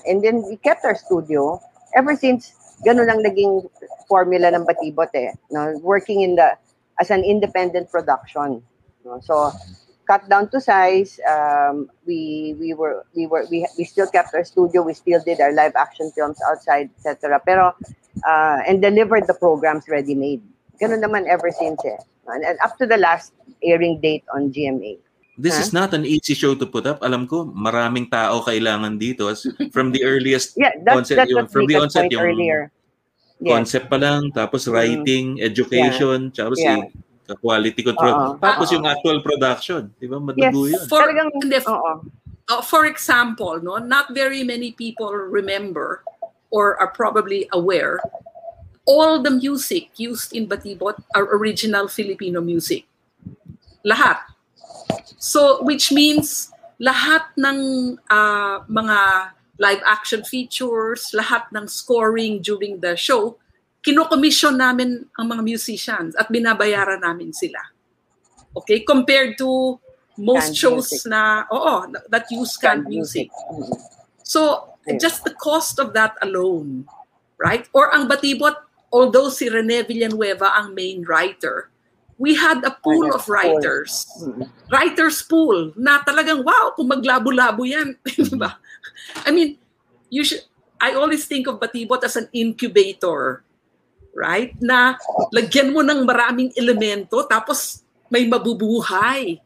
[0.07, 1.61] and then we kept our studio
[1.95, 2.53] ever since.
[2.85, 3.65] Ganun lang naging
[4.09, 5.73] formula ng Batibot eh, no?
[5.81, 6.53] working in the
[7.01, 8.61] as an independent production.
[9.05, 9.21] no?
[9.25, 9.53] So
[10.07, 11.19] cut down to size.
[11.29, 14.83] Um, we we were we were we, we still kept our studio.
[14.83, 17.41] We still did our live action films outside, etc.
[17.45, 17.75] Pero
[18.25, 20.43] uh, and delivered the programs ready made.
[20.81, 21.99] Ganun naman ever since eh.
[22.29, 24.99] And, and up to the last airing date on GMA.
[25.37, 25.63] This Huh?
[25.69, 27.05] is not an easy show to put up.
[27.05, 29.29] Alam ko, maraming tao kailangan dito.
[29.29, 32.25] As from the earliest Yeah, that's Concept that's yung- from the Mika's onset point yung
[32.25, 32.61] earlier.
[33.37, 33.53] Yes.
[33.53, 34.73] concept pa lang, tapos Mm.
[34.73, 36.81] writing, education, tapos Yeah.
[36.81, 38.17] yung quality control.
[38.17, 38.29] Oo.
[38.41, 38.81] Tapos Oo.
[38.81, 39.93] yung actual production.
[40.01, 40.17] Di ba?
[40.41, 40.57] Yes.
[40.57, 40.89] Yun.
[40.89, 46.01] For, Talagang, hindi, uh, for example, no, not very many people remember
[46.49, 48.01] or are probably aware
[48.87, 52.87] all the music used in Batibot are original Filipino music.
[53.85, 54.23] Lahat.
[55.19, 57.59] So, which means lahat ng
[58.11, 58.99] ah, mga
[59.57, 63.41] live action features, lahat ng scoring during the show,
[63.81, 67.61] kinokomission namin ang mga musicians at binabayaran namin sila.
[68.53, 68.85] Okay?
[68.85, 69.81] Compared to
[70.17, 71.13] most Canned shows music.
[71.13, 73.29] na, oo, that use canned music.
[73.29, 73.69] Mhm.
[74.25, 74.97] So, Yeah.
[74.97, 76.89] just the cost of that alone,
[77.37, 77.69] right?
[77.77, 78.55] Or ang Batibot,
[78.89, 81.69] although si Rene Villanueva ang main writer,
[82.17, 84.09] we had a pool of writers.
[84.21, 84.49] Mhm.
[84.73, 87.97] Writers pool na talagang, wow, kung maglabo-labo yan.
[89.27, 89.61] I mean,
[90.09, 90.45] you should,
[90.81, 93.45] I always think of Batibot as an incubator,
[94.17, 94.57] right?
[94.61, 94.97] Na
[95.33, 99.37] lagyan mo ng maraming elemento tapos may mabubuhay.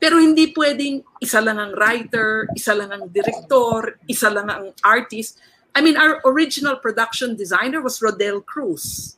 [0.00, 5.40] Pero hindi pwedeng isa lang ang writer, isa lang ang director, isa lang ang artist.
[5.72, 9.16] I mean, our original production designer was Rodel Cruz.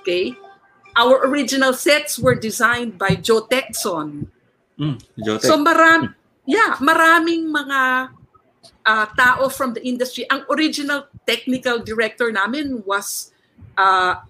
[0.00, 0.36] Okay?
[0.96, 4.28] Our original sets were designed by Joe Texon.
[4.78, 5.46] Mm, Jotec.
[5.46, 6.14] So maram
[6.44, 8.10] yeah, maraming mga
[8.86, 10.26] ah, tao from the industry.
[10.30, 13.32] Ang original technical director namin was
[13.78, 14.20] uh,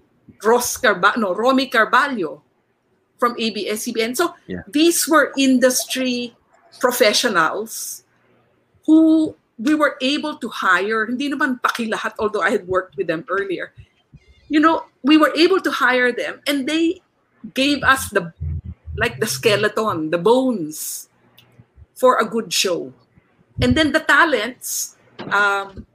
[0.43, 2.41] Ross Carba no, Romy Carballo
[3.17, 4.15] from ABS-CBN.
[4.19, 4.67] So Yeah.
[4.67, 6.35] these were industry
[6.79, 8.03] professionals
[8.85, 11.07] who we were able to hire.
[11.07, 13.71] Hindi naman pakilahat, although I had worked with them earlier.
[14.53, 17.01] You know, we were able to hire them and they
[17.57, 18.29] gave us the
[18.93, 21.09] like the skeleton, the bones
[21.97, 22.93] for a good show.
[23.61, 24.97] And then the talents,
[25.29, 25.85] um,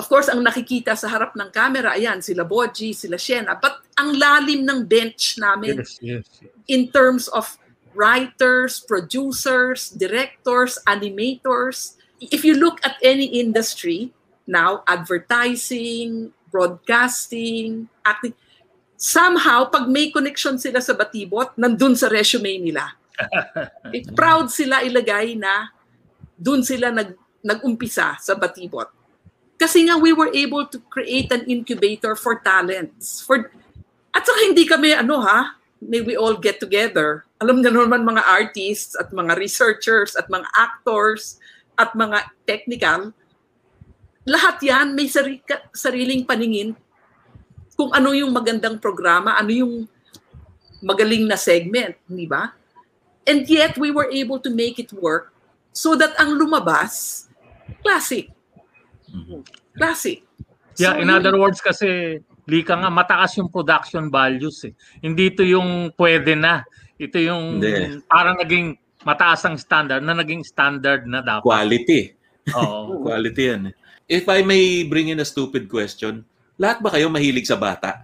[0.00, 3.60] of course, ang nakikita sa harap ng camera, ayan, sila Boji, sila Shena.
[3.60, 6.24] But ang lalim ng bench namin Yes, yes.
[6.68, 7.60] in terms of
[7.92, 12.00] writers, producers, directors, animators.
[12.20, 14.12] If you look at any industry
[14.48, 18.34] now, advertising, broadcasting, acting,
[19.00, 22.84] somehow, pag may connection sila sa Batibot, nandun sa resume nila.
[23.92, 25.68] Eh, proud sila ilagay na
[26.40, 27.12] dun sila nag,
[27.44, 28.88] nag-umpisa sa Batibot.
[29.60, 33.20] Kasi nga we were able to create an incubator for talents.
[33.20, 33.52] For
[34.16, 37.28] at saka hindi kami ano ha, may we all get together.
[37.44, 41.36] Alam niyo naman mga artists at mga researchers at mga actors
[41.76, 43.12] at mga technical,
[44.30, 45.42] lahat yan may sari-
[45.74, 46.78] sariling paningin
[47.74, 49.74] kung ano yung magandang programa, ano yung
[50.78, 52.52] magaling na segment, di ba?
[53.24, 55.32] And yet, we were able to make it work
[55.72, 57.24] so that ang lumabas,
[57.80, 58.28] classic.
[59.72, 60.20] Classic.
[60.76, 64.74] Yeah, So, in yun- other words kasi, Lika nga, mataas yung production values eh.
[64.98, 66.66] Hindi ito yung pwede na.
[66.98, 68.02] Ito yung Hindi.
[68.04, 68.74] parang naging
[69.06, 71.46] mataas ang standard na naging standard na dapat.
[71.46, 72.00] Quality.
[72.58, 72.80] Oo.
[73.06, 73.62] Quality yan.
[74.10, 76.26] If I may bring in a stupid question,
[76.58, 78.02] lahat ba kayo mahilig sa bata?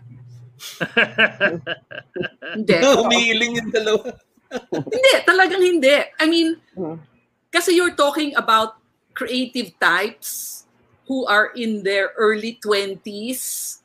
[2.55, 2.79] Hindi.
[3.03, 4.15] Umihiling yung dalawa.
[4.95, 6.07] Hindi, talagang hindi.
[6.23, 7.03] I mean, Mhm.
[7.51, 8.79] kasi you're talking about
[9.11, 10.63] creative types
[11.11, 13.83] who are in their early 20s,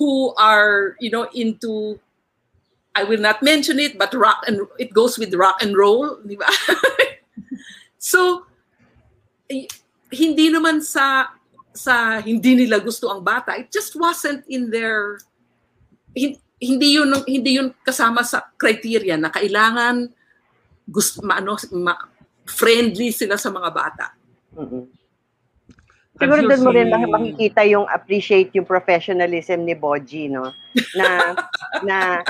[0.00, 2.00] who are, you know, into
[2.96, 6.36] I will not mention it, but rock and it goes with rock and roll, di
[6.36, 6.48] ba?
[8.00, 8.48] so
[9.52, 9.68] eh,
[10.12, 11.36] hindi naman sa
[11.72, 13.56] sa hindi nila gusto ang bata.
[13.56, 15.20] It just wasn't in their
[16.12, 20.06] hin- hindi yun hindi yun kasama sa criteria na kailangan
[20.86, 21.96] gusto maano ma,
[22.46, 24.06] friendly sila sa mga bata.
[24.54, 25.02] Mm-mm.
[26.22, 30.52] Siguro doon mo rin mak- makikita yung appreciate yung professionalism ni Boji, no?
[30.94, 31.34] Na,
[31.88, 32.20] na,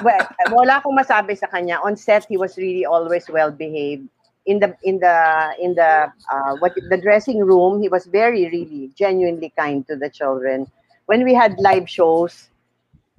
[0.00, 0.24] well,
[0.54, 1.82] wala akong masabi sa kanya.
[1.82, 4.06] On set, he was really always well behaved.
[4.46, 8.90] In the, in the, in the, uh, what, the dressing room, he was very, really,
[8.94, 10.70] genuinely kind to the children.
[11.06, 12.48] When we had live shows,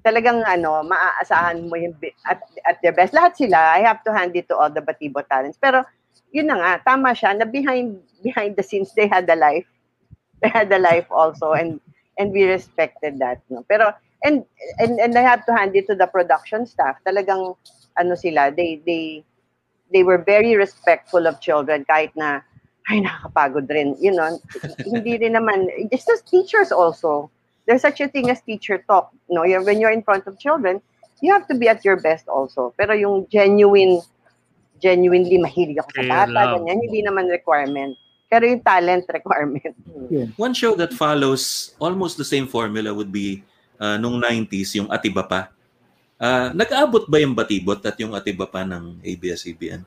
[0.06, 3.14] talagang ano, maaasahan mo yung at, at their best.
[3.14, 5.60] Lahat sila, I have to hand it to all the Batibo talents.
[5.60, 5.84] Pero,
[6.32, 9.68] yun na nga, tama siya, na behind, behind the scenes, they had a life
[10.42, 11.80] they had a life also and
[12.18, 14.46] and we respected that no pero and
[14.80, 17.56] and and I have to hand it to the production staff talagang
[17.98, 19.26] ano sila they they
[19.92, 22.42] they were very respectful of children kahit na
[22.88, 23.96] ay nakakapagod rin.
[24.00, 24.40] You know
[24.84, 27.32] hindi rin naman just as teachers also.
[27.68, 29.44] There's such a thing as teacher talk no?
[29.44, 30.80] You're, when you're in front of children
[31.20, 32.74] you have to be at your best also.
[32.78, 34.00] Pero yung genuine
[34.78, 37.98] genuinely mahilig ako sa bata ganyan hindi naman requirement.
[38.30, 39.74] Pero yung talent requirement.
[40.38, 43.44] One show that follows almost the same formula would be
[43.80, 45.50] uh, nung 90s, yung Atiba pa.
[46.18, 49.86] Uh, nag-aabot ba yung Batibot at yung Atiba pa ng ABS-CBN?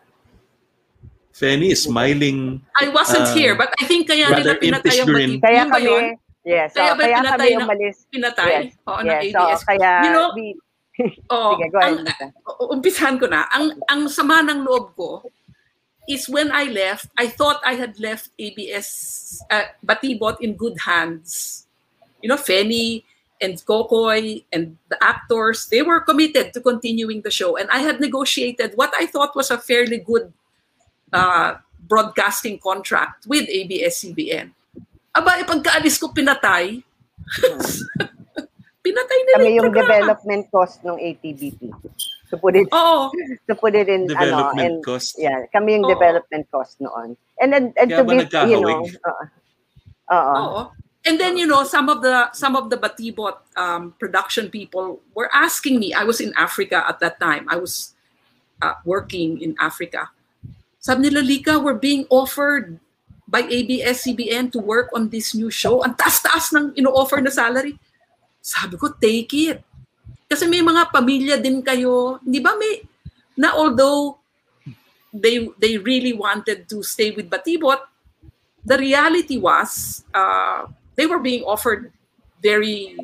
[1.30, 2.60] Fanny is smiling.
[2.76, 5.38] I wasn't Uh, here, but I think kaya nila pinatay grin.
[5.38, 5.42] batid.
[5.42, 6.04] Kaya kami, yun?
[6.44, 7.96] yes, Kaya so, ba kaya pinatay kami umalis.
[8.06, 8.50] Pinatay?
[8.50, 9.60] Yes, Oo, ng yes, so, ABS.
[9.64, 10.46] kaya, You know, we,
[11.32, 11.96] Oh, sige, go ahead.
[11.96, 12.06] ang,
[12.70, 13.48] umpisahan ko na.
[13.50, 15.24] Ang, ang sama ng loob ko
[16.04, 18.88] is when I left, I thought I had left ABS,
[19.48, 21.64] uh, Batibot in good hands.
[22.20, 23.00] You know, Feni
[23.40, 27.56] and Kokoy and the actors, they were committed to continuing the show.
[27.56, 30.32] And I had negotiated what I thought was a fairly good
[31.12, 31.56] uh,
[31.88, 34.52] broadcasting contract with ABS-CBN.
[35.16, 36.84] Aba, eh, ipagkaalis ko pinatay.
[38.86, 39.88] pinatay nila Kami yung programa.
[39.90, 41.60] development cost ng ATBP.
[42.30, 43.10] To put it, Oo.
[43.50, 45.18] to put it in, ano, Development and, cost.
[45.18, 45.90] yeah, kami yung Oo.
[45.90, 47.18] development cost noon.
[47.42, 48.62] And then, and Kaya to be, you nagkahawig?
[48.62, 50.14] know, uh, uh, uh.
[50.14, 50.30] oo.
[50.30, 50.36] Oo.
[50.38, 50.62] Oo.
[51.04, 55.32] And then you know some of the some of the Batibot um, production people were
[55.32, 55.96] asking me.
[55.96, 57.48] I was in Africa at that time.
[57.48, 57.96] I was
[58.60, 60.12] uh, working in Africa.
[60.80, 62.80] Sabi nila, Lika, we're being offered
[63.28, 65.84] by ABS-CBN to work on this new show.
[65.84, 67.78] Ang taas-taas ng ino-offer na salary.
[68.40, 69.60] Sabi ko, take it.
[70.26, 72.18] Kasi may mga pamilya din kayo.
[72.24, 72.82] Di ba may,
[73.36, 74.18] na although
[75.12, 77.82] they they really wanted to stay with Batibot,
[78.64, 81.90] the reality was uh, they were being offered
[82.40, 82.96] very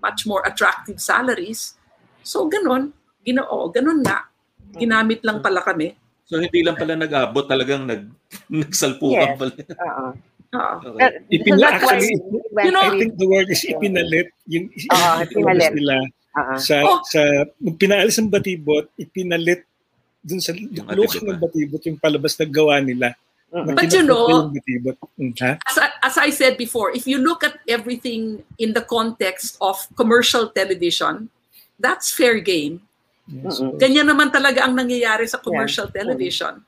[0.00, 1.74] much more attractive salaries.
[2.22, 4.28] So ganon, ginoo, ganon nga.
[4.74, 5.94] Ginamit lang pala kami.
[6.24, 8.08] So hindi lang pala nag-abot, talagang nag
[8.48, 9.38] nagsalpukan Yes.
[9.38, 9.52] pala.
[9.54, 10.06] Oo.
[10.54, 10.74] Oo.
[10.94, 11.38] Okay.
[11.42, 12.14] Pero- so actually,
[12.64, 14.28] You know, I think the word is ipinalit.
[14.46, 15.72] Yung Oo, ipinalit.
[15.74, 15.96] nila
[16.38, 16.54] Oo.
[16.58, 17.00] sa, Oh.
[17.06, 17.20] sa,
[17.58, 19.66] nung pinaalis ang batibot, ipinalit
[20.24, 23.12] dun sa Atiba ng batibot, yung palabas na gawa nila.
[23.54, 23.70] Mm-mm.
[23.70, 24.98] na But you know- yung batibot.
[25.70, 29.78] As I, as I said before, if you look at everything in the context of
[29.94, 31.30] commercial television,
[31.78, 32.82] that's fair game.
[33.30, 33.62] Yes.
[33.78, 36.60] Ganyan naman talaga ang nangyayari sa commercial television.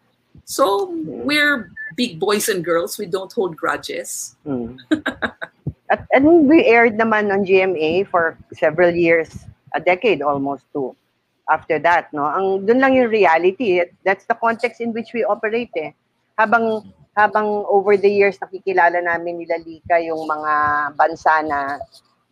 [0.46, 2.96] So, we're big boys and girls.
[2.96, 4.36] We don't hold grudges.
[4.46, 4.78] Mm.
[5.90, 9.30] At and we aired naman on GMA for several years,
[9.74, 10.96] a decade almost too.
[11.50, 12.26] After that, no.
[12.26, 13.82] Ang doon lang yung reality.
[14.02, 15.94] That's the context in which we operate eh.
[16.36, 16.84] Habang
[17.16, 20.52] habang over the years nakikilala namin nila Lika yung mga
[20.92, 21.80] bansa na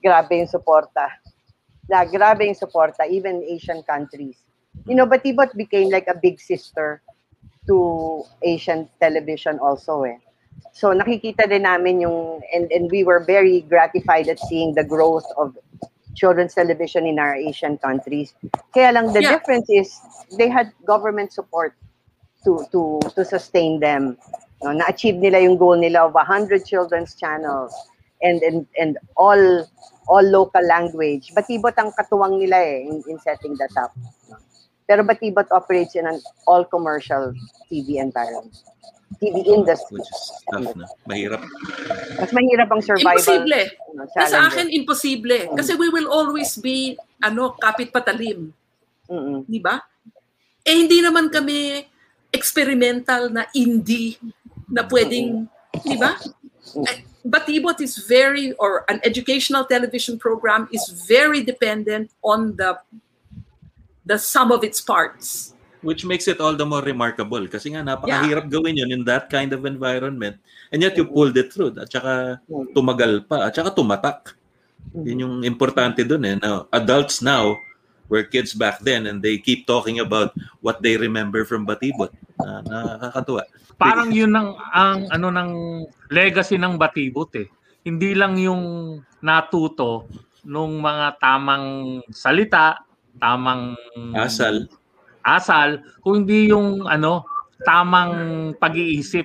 [0.05, 1.09] grabe yung suporta.
[1.88, 4.36] Na grabe yung suporta even Asian countries.
[4.84, 7.00] You know, Batibot became like a big sister
[7.66, 10.20] to Asian television also eh.
[10.76, 15.24] So nakikita din namin yung and and we were very gratified at seeing the growth
[15.40, 15.57] of
[16.12, 18.36] children's television in our Asian countries.
[18.76, 19.40] Kaya lang the Yeah.
[19.40, 19.96] difference is
[20.36, 21.72] they had government support
[22.45, 24.16] to to to sustain them.
[24.62, 27.72] No, na-achieve nila yung goal nila of 100 children's channels
[28.24, 29.40] and and and all
[30.09, 31.32] all local language.
[31.36, 33.92] Batibot ang katuwang nila eh in, in setting that up.
[34.28, 34.40] No?
[34.84, 37.32] Pero Batibot operates in an all commercial
[37.72, 38.53] TV environment.
[39.16, 40.01] TV industry.
[40.01, 40.22] Which is
[40.53, 40.84] tough na.
[41.09, 41.40] Mahirap.
[42.20, 43.16] Mas mahirap ang survival.
[43.16, 43.62] Imposible.
[43.95, 45.38] ano, Sa akin, imposible.
[45.57, 48.53] Kasi we will always be, ano, kapit patalim.
[49.09, 49.49] Mm-mm.
[49.49, 49.80] Di ba?
[50.64, 51.84] Eh, hindi naman kami
[52.35, 54.18] experimental na indie
[54.66, 55.47] na pwedeng,
[55.87, 56.18] di ba?
[56.91, 62.76] Eh, Batibot is very, or an educational television program is very dependent on the
[64.05, 65.57] the sum of its parts.
[65.80, 69.53] Which makes it all the more remarkable kasi nga napakahirap gawin yun in that kind
[69.53, 70.37] of environment.
[70.72, 71.76] And yet you pulled it through.
[71.76, 72.41] At saka
[72.72, 73.49] tumagal pa.
[73.49, 74.32] At saka tumatak.
[74.97, 76.37] Yun yung importante dun eh.
[76.41, 77.57] Now, adults now
[78.09, 82.12] were kids back then and they keep talking about what they remember from Batibot.
[82.40, 83.42] Na, nakakatuwa.
[83.80, 85.50] Parang yun ang, ang ano ng
[86.12, 87.48] legacy ng Batibot eh.
[87.84, 90.09] Hindi lang yung natuto
[90.44, 92.84] nung mga tamang salita,
[93.16, 93.76] tamang
[94.12, 94.68] Asal.
[95.24, 97.24] asal, kung hindi yung ano,
[97.64, 99.24] tamang pag-iisip,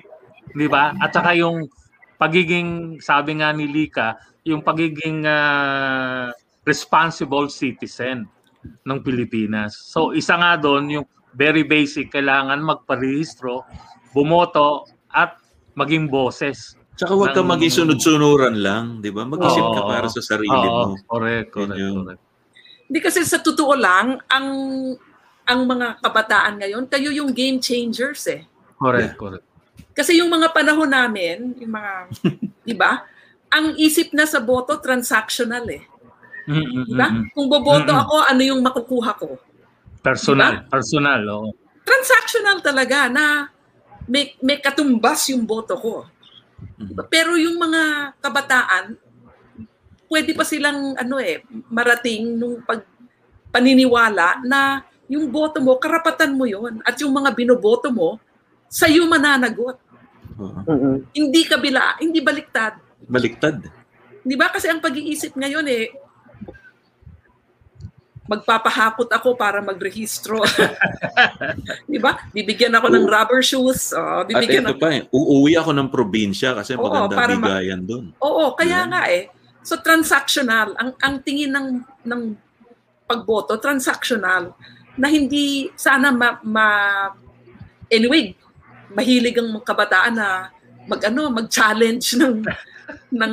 [0.56, 0.96] 'di ba?
[0.96, 1.68] At saka yung
[2.16, 4.16] pagiging sabi nga ni Lika,
[4.48, 6.32] yung pagiging ah,
[6.64, 8.28] responsible citizen
[8.62, 9.76] ng Pilipinas.
[9.76, 13.64] So isa nga doon yung very basic kailangan magparehistro,
[14.10, 15.38] bumoto at
[15.78, 16.74] maging boses.
[16.98, 19.24] Tsaka huwag ka Ng- maging sunod-sunuran lang, di ba?
[19.24, 19.88] Mag-isip ka Oo.
[19.88, 21.00] para sa sarili Oo, mo.
[21.08, 22.22] correct, correct, Yun correct.
[22.90, 24.48] Hindi kasi sa totoo lang, ang
[25.46, 28.46] ang mga kabataan ngayon, kayo yung game changers eh.
[28.78, 29.46] Correct, correct.
[29.90, 31.92] Kasi yung mga panahon namin, yung mga,
[32.68, 33.02] di ba?
[33.50, 35.82] Ang isip na sa boto, transactional eh.
[36.50, 37.06] Mm, mm, Di ba?
[37.06, 37.26] mm, mm.
[37.30, 38.02] Kung boboto Mm-mm.
[38.02, 39.38] ako, ano yung makukuha ko?
[40.02, 41.48] Personal, personal, oo.
[41.86, 43.46] Transactional talaga na
[44.10, 46.10] may, may katumbas yung boto ko.
[46.74, 47.06] Diba?
[47.06, 48.98] Pero yung mga kabataan,
[50.10, 52.82] pwede pa silang ano eh, marating nung pag
[53.54, 58.18] paniniwala na yung boto mo, karapatan mo yon At yung mga binoboto mo,
[58.70, 59.78] sa'yo mananagot.
[60.38, 60.60] Oo.
[60.66, 60.96] Mm-mm.
[61.14, 62.78] Hindi kabila, hindi baliktad.
[63.10, 63.58] Baliktad.
[64.22, 64.50] Di ba?
[64.54, 65.90] Kasi ang pag-iisip ngayon eh,
[68.30, 70.38] magpapahakot ako para magrehistro.
[71.90, 72.14] Di ba?
[72.30, 73.90] Bibigyan ako ng rubber shoes.
[73.90, 74.80] Oh, At bibigyan ito ako.
[74.80, 78.14] pa eh, uuwi ako ng probinsya kasi Oo, magandang para ma- bigayan doon.
[78.22, 78.86] Oo, kaya Yeah.
[78.86, 79.24] nga eh.
[79.60, 81.68] So transactional, ang ang tingin ng
[82.06, 82.22] ng
[83.04, 84.54] pagboto transactional
[84.94, 87.10] na hindi sana ma, ma-
[87.90, 88.30] anyway,
[88.88, 90.28] mahilig ang kabataan na
[90.86, 92.46] mag-ano, mag-challenge ng
[93.10, 93.32] ng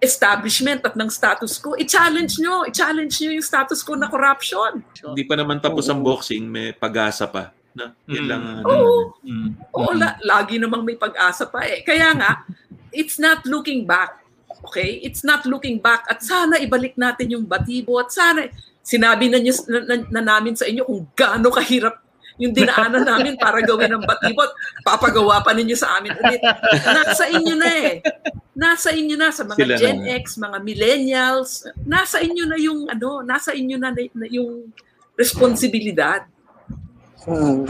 [0.00, 1.76] establishment at ng status quo.
[1.76, 4.80] I-challenge nyo, i-challenge nyo yung status quo na corruption.
[4.96, 7.52] Hindi pa naman tapos ang boxing, may pag-asa pa.
[7.70, 8.30] Na, yun Mm.
[8.30, 8.64] lang, ano.
[8.66, 9.98] Oo, Mm, Oo, mm.
[10.00, 11.86] la- lagi namang may pag-asa pa eh.
[11.86, 12.42] Kaya nga,
[12.90, 14.18] it's not looking back.
[14.66, 14.98] Okay?
[15.00, 16.04] It's not looking back.
[16.10, 17.96] At sana ibalik natin yung batibo.
[18.02, 18.50] At sana,
[18.82, 22.02] sinabi na, niyo, na, na, na namin sa inyo kung gaano kahirap
[22.40, 24.48] yung dinaanan namin para gawin ng batibot.
[24.80, 26.40] Papagawa pa ninyo sa amin ulit.
[26.88, 27.92] Nasa inyo na eh.
[28.56, 29.80] Nasa inyo na sa mga Sila na.
[29.80, 31.68] Gen X, mga millennials.
[31.84, 34.72] Nasa inyo na yung ano, nasa inyo na, na yung
[35.14, 36.24] responsibilidad
[37.28, 37.68] Mm.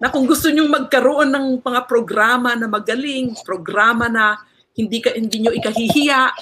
[0.00, 4.40] na kung gusto niyo magkaroon ng mga programa na magaling, programa na
[4.72, 6.32] hindi ka hindi niyo ikahihiya,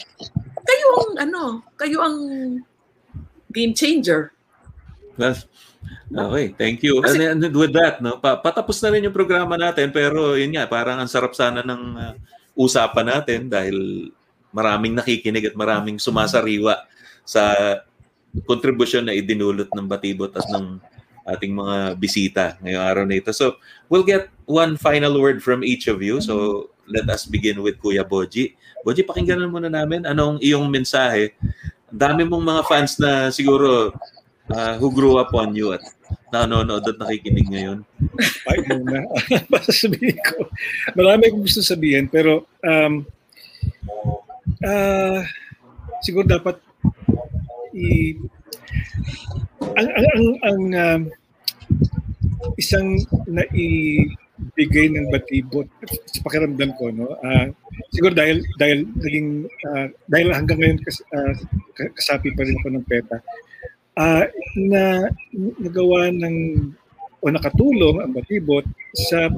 [0.63, 1.43] kayo ang ano,
[1.75, 2.17] kayo ang
[3.51, 4.31] game changer.
[5.19, 5.35] Well,
[6.13, 7.01] okay, thank you.
[7.01, 10.55] Kasi- and, and with that, no, pa, patapos na rin yung programa natin pero yun
[10.55, 12.15] nga, parang ang sarap sana ng uh,
[12.59, 14.09] usapan natin dahil
[14.51, 16.85] maraming nakikinig at maraming sumasariwa
[17.23, 17.55] sa
[18.47, 20.79] kontribusyon na idinulot ng Batibot at ng
[21.31, 23.31] ating mga bisita ngayong araw na ito.
[23.31, 26.19] So, we'll get one final word from each of you.
[26.19, 28.59] So, let us begin with Kuya Boji.
[28.83, 31.35] Boji, pakinggan muna namin anong iyong mensahe.
[31.91, 33.95] Ang dami mong mga fans na siguro
[34.51, 35.83] uh, who grew up on you at
[36.31, 37.79] nanonood at nakikinig ngayon.
[38.47, 39.07] Ay, muna.
[39.53, 40.47] Basta sabihin ko.
[40.95, 43.07] Marami akong gusto sabihin, pero um,
[44.65, 45.23] ah,
[46.03, 46.57] siguro dapat
[47.71, 48.19] i
[49.79, 51.03] ang ang ang, ang um,
[52.59, 52.99] isang
[53.31, 55.71] naibigay ng batibot
[56.11, 57.47] sa pakiramdam ko no ah,
[57.95, 60.99] siguro dahil dahil naging ah, dahil hanggang ngayon kas,
[61.77, 63.19] ka- kasapi pa rin ako ng PETA
[64.01, 64.25] ah,
[64.57, 65.13] na
[65.61, 66.37] nagawa ng
[67.21, 68.65] o nakatulong ang batibot
[69.13, 69.29] sa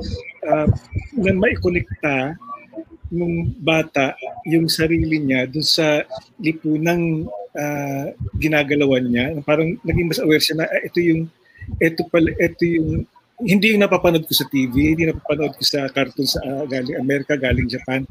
[0.47, 0.71] ah,
[1.19, 2.39] na maikonekta
[3.13, 4.17] nung bata
[4.49, 6.07] yung sarili niya doon sa
[6.39, 7.27] lipunang
[7.59, 9.35] ah, ginagalawan niya.
[9.43, 11.27] Parang naging mas aware siya na ah, ito yung
[11.83, 13.05] ito pala ito yung
[13.43, 17.35] hindi yung napapanood ko sa TV, hindi napapanood ko sa cartoon sa ah, galing Amerika,
[17.35, 18.07] galing Japan,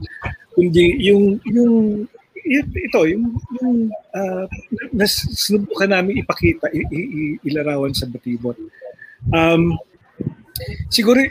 [0.51, 2.05] kundi yung yung
[2.45, 3.77] ito yung yung
[4.13, 4.45] uh,
[4.91, 8.57] nas sinubukan namin ipakita i- i- i- ilarawan sa batibot.
[9.29, 9.77] Um,
[10.89, 11.21] siguro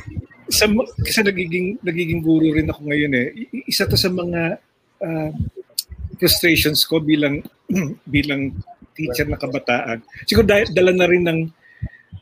[0.51, 0.67] sa
[1.07, 3.27] kasi nagiging nagiging guro rin ako ngayon eh.
[3.71, 4.59] Isa to sa mga
[5.01, 5.31] ah,
[6.19, 7.41] frustrations ko bilang
[8.07, 8.55] bilang
[8.99, 10.03] teacher na kabataan.
[10.27, 11.41] Siguro dahil dala na rin ng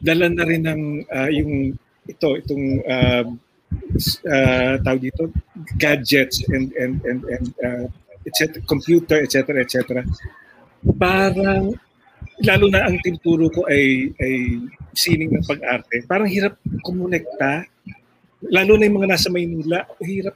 [0.04, 1.72] dala na rin ng ah, yung
[2.04, 3.24] ito itong uh,
[4.84, 5.28] tawag dito
[5.76, 7.84] gadgets and and and and uh,
[8.26, 10.02] etc computer etc etc
[10.98, 11.74] parang
[12.42, 14.62] lalo na ang tinuturo ko ay ay
[14.94, 16.02] sining ng pag-arte.
[16.06, 17.66] Parang hirap kumonekta.
[18.50, 20.34] Lalo na yung mga nasa Maynila, hirap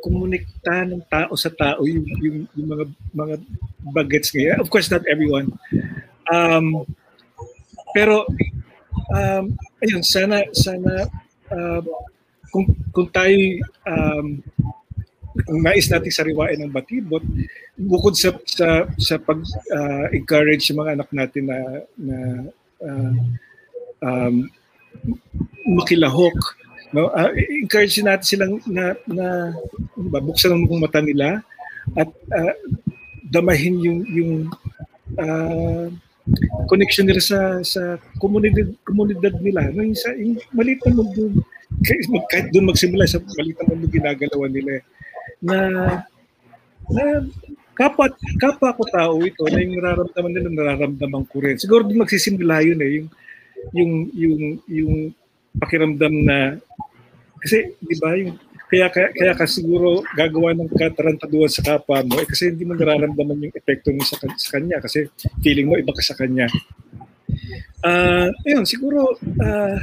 [0.00, 3.34] kumonekta ng tao sa tao yung, yung, yung mga mga
[3.94, 4.58] bagets ngayon.
[4.58, 5.54] Of course, not everyone.
[6.30, 6.86] Um,
[7.94, 8.26] pero
[9.14, 9.44] um,
[9.82, 11.06] ayun, sana sana
[11.52, 11.82] uh,
[12.50, 13.38] kung kung tayo
[13.86, 14.42] um,
[15.46, 17.22] kung nais nating sariwain ng batibot,
[17.78, 19.38] bukod sa sa sa pag
[19.70, 21.58] uh, encourage yung mga anak natin na
[21.94, 22.18] na
[22.82, 23.14] uh,
[24.02, 24.34] um,
[25.78, 26.34] makilahok
[26.90, 27.30] no uh,
[27.62, 29.54] encourage natin silang na na
[29.94, 31.38] ano ba, buksan ang mata nila
[31.94, 32.54] at uh,
[33.30, 34.32] damahin yung yung
[35.14, 35.86] uh,
[36.66, 37.82] connection nila sa sa
[38.18, 39.70] komunidad komunidad nila.
[39.70, 41.38] No yung, sa, yung maliit na mundo
[42.26, 44.84] kahit doon magsimula sa maliit na mundo ginagalawan nila eh
[45.40, 45.58] na
[46.90, 47.04] na
[47.74, 48.06] kapwa
[48.36, 51.56] kapwa ko tao ito na yung nararamdaman nila nararamdaman ko rin.
[51.56, 53.08] Siguro din magsisimula yun eh yung
[53.72, 54.94] yung yung yung
[55.56, 56.60] pakiramdam na
[57.40, 58.36] kasi di ba yung
[58.70, 62.78] kaya kaya, kaya ka siguro gagawa ng katarantaduhan sa kapwa mo eh, kasi hindi mo
[62.78, 65.10] nararamdaman yung epekto mo sa, sa kanya kasi
[65.42, 66.46] feeling mo iba ka sa kanya.
[67.82, 69.78] Uh, ayun siguro uh,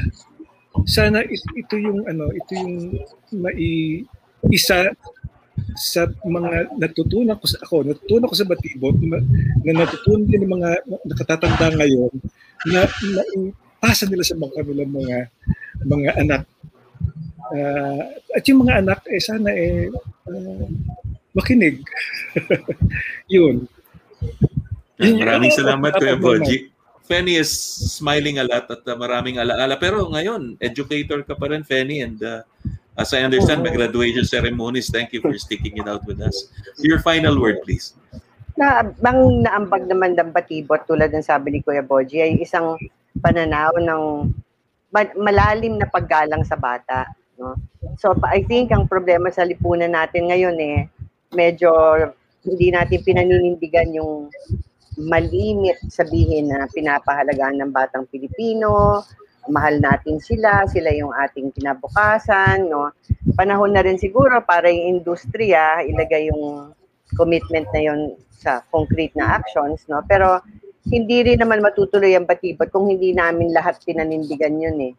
[0.85, 2.95] sana ito yung ano ito yung
[3.43, 4.05] mai
[4.53, 4.93] isa
[5.77, 9.21] sa mga natutunan ko sa ako, natutunan ko sa Batibot na,
[9.61, 10.69] na natutunan din ng mga
[11.05, 12.13] nakatatanda ngayon
[12.65, 13.21] na, na
[14.09, 15.17] nila sa mga kanilang mga
[15.85, 16.43] mga anak.
[17.47, 18.01] Uh,
[18.35, 19.87] at yung mga anak, eh sana eh
[20.27, 20.65] uh,
[21.37, 21.85] makinig.
[23.33, 23.69] Yun.
[24.97, 25.15] Yun.
[25.21, 26.73] Maraming salamat, Kuya Boji.
[27.07, 27.53] Fenny is
[27.95, 29.79] smiling a lot at uh, maraming alaala.
[29.79, 32.43] Pero ngayon, educator ka pa rin, Fenny, and uh,
[32.97, 34.89] As I understand, may graduation ceremonies.
[34.89, 36.49] Thank you for sticking it out with us.
[36.81, 37.93] Your final word, please.
[38.57, 42.73] Na, bang naambag naman ng batibot tulad ng sabi ni Kuya Boji ay isang
[43.21, 44.33] pananaw ng
[45.13, 47.05] malalim na paggalang sa bata.
[47.37, 47.53] No?
[48.01, 50.89] So I think ang problema sa lipunan natin ngayon eh,
[51.37, 51.69] medyo
[52.41, 54.33] hindi natin pinaninindigan yung
[54.97, 59.05] malimit sabihin na pinapahalagaan ng batang Pilipino,
[59.47, 62.91] mahal natin sila, sila yung ating kinabukasan, no?
[63.35, 66.71] Panahon na rin siguro para yung industriya ilagay yung
[67.15, 68.01] commitment na yon
[68.37, 70.03] sa concrete na actions, no?
[70.05, 70.39] Pero
[70.87, 74.93] hindi rin naman matutuloy ang batibot kung hindi namin lahat pinanindigan yun eh.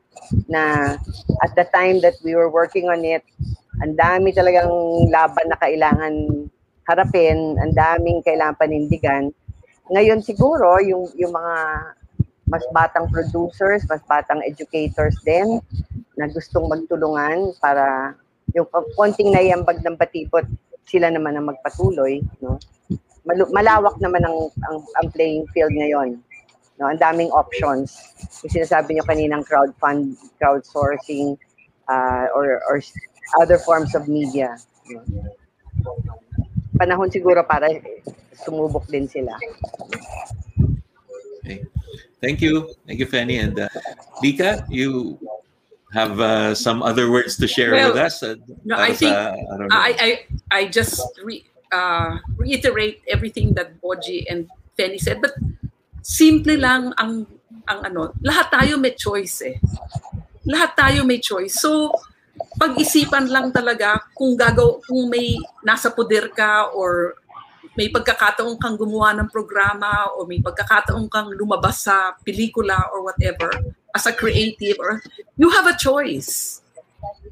[0.53, 0.93] Na
[1.41, 3.25] at the time that we were working on it,
[3.81, 4.69] ang dami talagang
[5.09, 6.15] laban na kailangan
[6.89, 9.33] harapin, ang daming kailangan panindigan.
[9.89, 11.57] Ngayon siguro, yung, yung mga
[12.49, 15.61] mas batang producers, mas batang educators din
[16.17, 18.17] na gustong magtulungan para
[18.57, 20.45] yung konting naiambag ng batipot,
[20.89, 22.25] sila naman ang magpatuloy.
[22.41, 22.57] No?
[23.29, 26.17] Malawak naman ang, ang, ang playing field ngayon.
[26.81, 26.89] No?
[26.89, 28.01] Ang daming options.
[28.43, 31.37] Yung sinasabi nyo kaninang crowdfund, crowdsourcing,
[31.93, 32.81] uh, or, or
[33.37, 34.57] other forms of media.
[34.89, 35.05] No?
[36.81, 37.69] Panahon siguro para
[38.33, 39.37] sumubok din sila.
[41.49, 41.65] Okay.
[42.21, 42.75] Thank you.
[42.85, 43.41] Thank you, Fanny.
[43.41, 43.69] And uh,
[44.21, 45.17] Lika, you
[45.97, 48.23] have uh, some other words to share well, with us?
[48.23, 49.33] Uh, no, I think I,
[49.73, 50.11] I, I,
[50.51, 55.23] I, just re, uh, reiterate everything that Boji and Fanny said.
[55.23, 55.33] But
[56.03, 57.27] simple lang ang,
[57.65, 59.57] ang ano, lahat tayo may choice eh.
[60.45, 61.57] Lahat tayo may choice.
[61.61, 61.97] So,
[62.61, 67.17] pag-isipan lang talaga kung gagaw kung may nasa poder ka or
[67.79, 73.47] may pagkakataon kang gumawa ng programa o may pagkakataon kang lumabas sa pelikula or whatever
[73.95, 74.99] as a creative or
[75.39, 76.59] you have a choice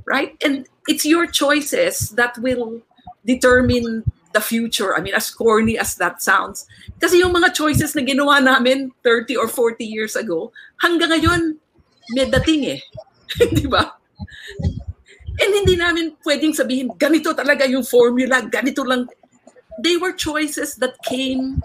[0.07, 0.39] right?
[0.43, 2.81] And it's your choices that will
[3.27, 4.95] determine the future.
[4.95, 6.67] I mean as corny as that sounds.
[7.03, 11.59] Kasi yung mga choices na ginawa namin 30 or 40 years ago hanggang ngayon
[12.15, 12.81] may dating eh.
[13.59, 13.99] Di ba?
[15.37, 19.05] And hindi namin pwedeng sabihin ganito talaga yung formula ganito lang
[19.83, 21.63] they were choices that came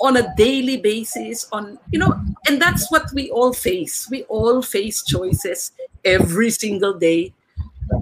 [0.00, 2.16] on a daily basis on you know
[2.48, 4.08] and that's what we all face.
[4.10, 5.72] We all face choices
[6.04, 7.32] every single day.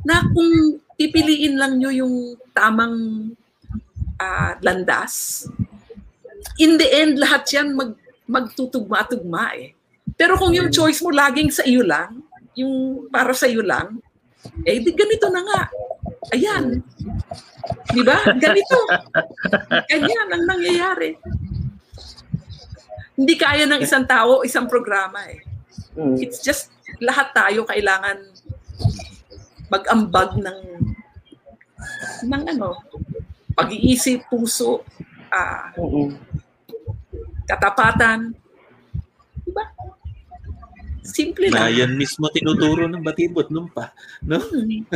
[0.05, 3.33] Na kung pipiliin lang nyo yung tamang
[4.21, 5.47] uh, landas
[6.59, 7.95] in the end lahat yan mag
[8.29, 9.73] magtutugma-tugma eh.
[10.19, 12.21] Pero kung yung choice mo laging sa iyo lang
[12.53, 13.99] yung para sa iyo lang
[14.69, 15.63] eh di ganito na nga.
[16.37, 16.85] Ayan
[17.89, 18.19] Di ba?
[18.37, 18.79] Ganito.
[19.89, 21.17] Ganyan ang nangyayari.
[23.19, 25.43] Hindi kaya ng isang tao, isang programa eh.
[25.99, 26.23] Mm.
[26.23, 26.71] It's just,
[27.03, 28.23] lahat tayo kailangan
[29.69, 30.61] mag-ambag ng
[32.27, 32.83] ng ano,
[33.55, 34.83] pag-iisip, puso,
[35.31, 35.67] uh,
[37.47, 38.35] katapatan.
[41.09, 41.85] Simple Na lang.
[41.85, 43.97] yan mismo tinuturo ng batibot nung pa.
[44.21, 44.39] No?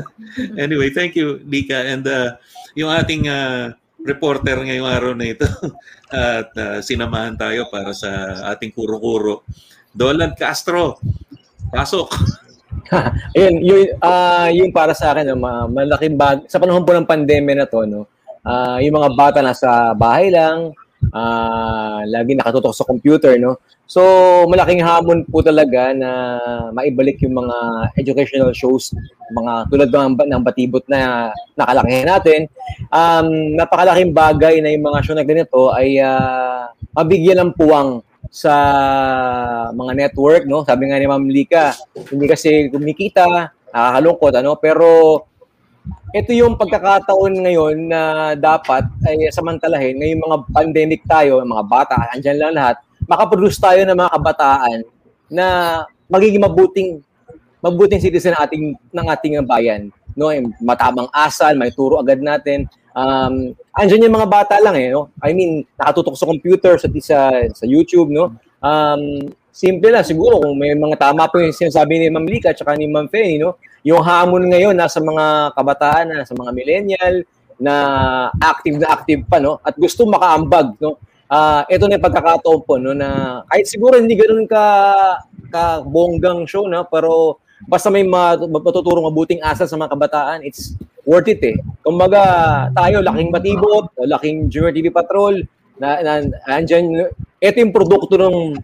[0.62, 1.88] anyway, thank you, Lika.
[1.88, 2.36] And uh,
[2.76, 5.46] yung ating uh, reporter ngayong araw na ito
[6.12, 9.46] at uh, sinamahan tayo para sa ating kuro-kuro.
[9.92, 10.98] Dolan Castro,
[11.70, 12.12] pasok.
[13.36, 17.08] Ayun, yun, ah yung para sa akin, no, ma- malaking bag, sa panahon po ng
[17.08, 18.04] pandemya na to, no,
[18.44, 20.76] ah yung mga bata nasa bahay lang,
[21.12, 23.60] ah lagi nakatutok sa computer, no.
[23.84, 24.00] So,
[24.48, 26.40] malaking hamon po talaga na
[26.72, 27.56] maibalik yung mga
[28.00, 28.96] educational shows,
[29.36, 31.28] mga tulad ng, ng batibot na
[31.60, 32.40] nakalakihan natin.
[32.88, 38.00] Um, napakalaking bagay na yung mga show na ganito ay ah, mabigyan ng puwang
[38.32, 38.54] sa
[39.76, 40.64] mga network, no?
[40.64, 41.76] Sabi nga ni Ma'am Lika,
[42.08, 44.56] hindi kasi kumikita, nakakalungkot, ano?
[44.56, 44.88] Pero
[46.12, 52.38] ito yung pagkakataon ngayon na dapat ay samantalahin ngayong mga pandemic tayo, mga bata, andyan
[52.38, 52.76] lang lahat,
[53.08, 54.78] makaproduce tayo ng mga kabataan
[55.32, 55.46] na
[56.06, 57.00] magiging mabuting
[57.64, 60.28] mabuting citizen ng ating ng ating bayan no?
[60.60, 62.68] Matamang asal may turo agad natin.
[62.92, 65.08] Um andyan yung mga bata lang eh no?
[65.24, 68.36] I mean nakatutok sa computer sa sa, sa YouTube no?
[68.60, 72.64] Um simple lang siguro kung may mga tama po yung sinasabi ni Ma'am Lika at
[72.80, 73.60] ni Ma'am Fanny no?
[73.84, 77.14] Yung hamon ngayon nasa mga kabataan na sa mga millennial
[77.60, 77.74] na
[78.40, 79.60] active na active pa no?
[79.60, 80.96] At gusto makaambag no?
[81.28, 82.96] Ah ito na yung pagkakataon po no?
[82.96, 84.64] Na kahit siguro hindi ganoon ka
[85.52, 87.36] ka bonggang show na pero
[87.68, 90.72] basta may ma- matuturong mabuting asal sa mga kabataan it's
[91.04, 91.60] worth it eh.
[91.84, 92.24] Kumbaga
[92.72, 95.44] tayo laking batibot laking junior TV patrol
[95.76, 96.12] na, na
[96.48, 98.56] andyan ito yung produkto ng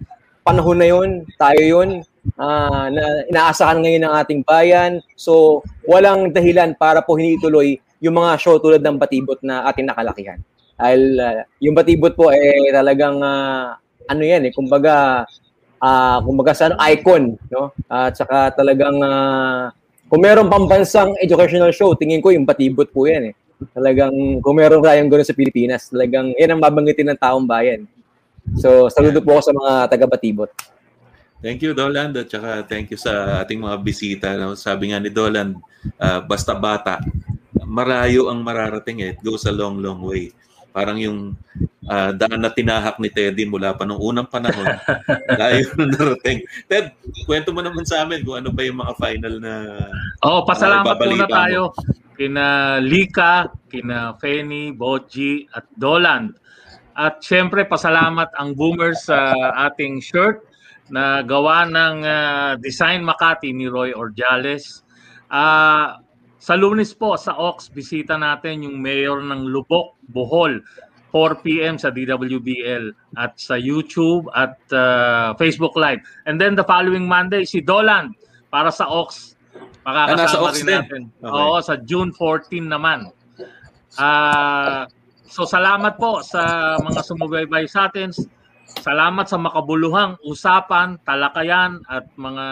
[0.48, 2.00] panahon na yon tayo yon
[2.40, 5.04] ah, na inaasahan ngayon ng ating bayan.
[5.12, 9.92] So walang dahilan para po hindi ituloy yung mga show tulad ng batibot na ating
[9.92, 10.40] nakalakihan.
[10.80, 13.76] Dahil ah, yung batibot po eh talagang ah,
[14.08, 15.28] ano yan eh kumbaga
[15.84, 17.76] ah kumbaga sa icon no?
[17.92, 19.68] At saka talagang ah,
[20.08, 23.34] kung meron pambansang educational show tingin ko yung batibot po yan eh.
[23.74, 27.84] Talagang kung meron tayong gano'n sa Pilipinas talagang yan ang babanggitin ng taong bayan
[28.56, 30.50] so saludo po ako sa mga taga Batibot
[31.38, 32.10] Thank you, Dolan.
[32.18, 34.34] At saka thank you sa ating mga bisita.
[34.34, 34.58] No?
[34.58, 35.54] Sabi nga ni Dolan,
[36.02, 36.98] ah, basta bata,
[37.62, 39.14] marayo ang mararating eh.
[39.14, 40.34] It goes a long, long way.
[40.74, 41.38] Parang yung
[41.86, 44.66] ah, daan na tinahak ni Teddy mula pa nung unang panahon.
[45.38, 46.42] layo na narating.
[46.66, 49.52] Ted, kwento mo naman sa amin kung ano pa yung mga final na...
[50.26, 51.62] Oh, pasalamat Ah, ibabalita muna tayo
[52.18, 52.46] kina
[52.82, 56.34] Lika, kina Feni, Boji at Dolan.
[56.98, 59.30] At syempre pasalamat ang Boomers sa
[59.70, 60.42] ating shirt
[60.90, 64.82] na gawa ng ah, Design Makati ni Roy Orjales.
[65.30, 66.02] Ah,
[66.42, 70.58] sa lunes po sa Ox, bisita natin yung mayor ng Lubok, Bohol.
[71.08, 71.80] 4 p.m.
[71.80, 76.02] sa DWBL at sa YouTube at ah, Facebook Live.
[76.26, 78.12] And then the following Monday, si Dolan
[78.50, 79.38] para sa Ox.
[79.86, 81.02] Ah, Makakasama Ox rin natin.
[81.22, 81.30] Okay.
[81.30, 83.08] Oo, sa June 14 naman.
[83.96, 84.84] Ah,
[85.28, 88.10] so salamat po sa mga sumubaybay sa atin.
[88.68, 92.46] Salamat sa makabuluhang usapan, talakayan at mga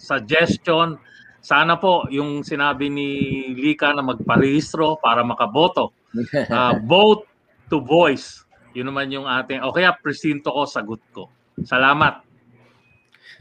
[0.00, 0.96] suggestion.
[1.44, 3.08] Sana po yung sinabi ni
[3.56, 5.96] Lika na magparehistro para makaboto.
[6.48, 7.28] Ah, vote
[7.68, 8.40] to voice.
[8.72, 11.28] Yun naman yung ating, o kaya presinto ko, sagot ko.
[11.64, 12.27] Salamat.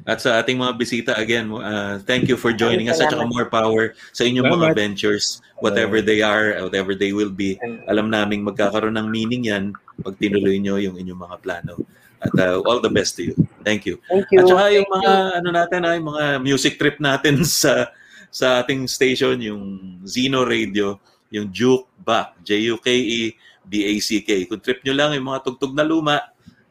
[0.06, 3.50] At sa ating mga bisita, again, uh, thank you for joining us at saka more
[3.50, 7.58] power sa inyong mga ventures, whatever they are, whatever they will be.
[7.90, 9.74] Alam naming magkakaroon ng meaning yan
[10.06, 11.82] pag tinuloy nyo yung inyong mga plano.
[12.22, 13.36] At uh, all the best to you.
[13.66, 13.98] Thank you.
[14.10, 14.42] Thank you.
[14.42, 17.90] At saka yung mga ano natin ay mga music trip natin sa
[18.34, 19.64] sa ating station yung
[20.06, 23.22] Zeno Radio, yung Juke Back, J U K E
[23.66, 24.46] B A C K.
[24.50, 26.22] Kung trip nyo lang yung mga tugtog na luma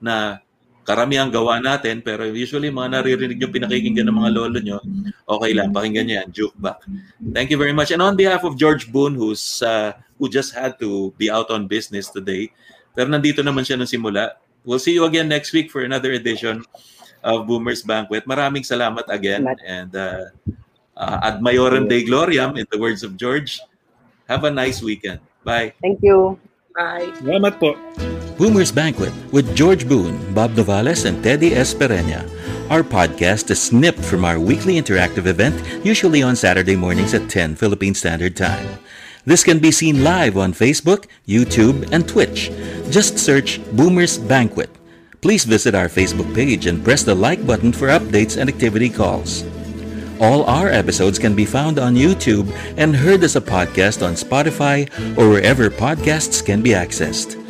[0.03, 0.41] na
[0.87, 4.78] karamihan gawa natin pero usually mga naririnig yung pinakikinggan ng mga lolo nyo,
[5.26, 6.87] okay lang pakinggan nyo yan, Juke Back.
[7.34, 7.91] Thank you very much.
[7.91, 11.66] And on behalf of George Boone who's uh, who just had to be out on
[11.66, 12.55] business today,
[12.95, 14.39] pero nandito naman siya nung simula.
[14.62, 16.64] We'll see you again next week for another edition
[17.22, 18.26] of Boomers Banquet.
[18.26, 19.47] Maraming salamat again.
[19.62, 20.30] And uh,
[20.97, 23.61] uh, ad maiorem Dei gloriam, in the words of George.
[24.26, 25.20] Have a nice weekend.
[25.45, 25.74] Bye.
[25.78, 26.34] Thank you.
[26.74, 27.14] Bye.
[27.22, 27.78] Salamat po.
[28.39, 31.72] Boomer's Banquet with George Boone, Bob Novales, and Teddy S.
[31.72, 32.20] Perenya.
[32.68, 37.57] Our podcast is snipped from our weekly interactive event, usually on Saturday mornings at 10
[37.57, 38.78] Philippine Standard Time.
[39.24, 42.53] This can be seen live on Facebook, YouTube, and Twitch.
[42.91, 44.68] Just search Boomer's Banquet.
[45.22, 49.45] Please visit our Facebook page and press the like button for updates and activity calls.
[50.20, 54.87] All our episodes can be found on YouTube and heard as a podcast on Spotify
[55.16, 57.45] or wherever podcasts can be accessed.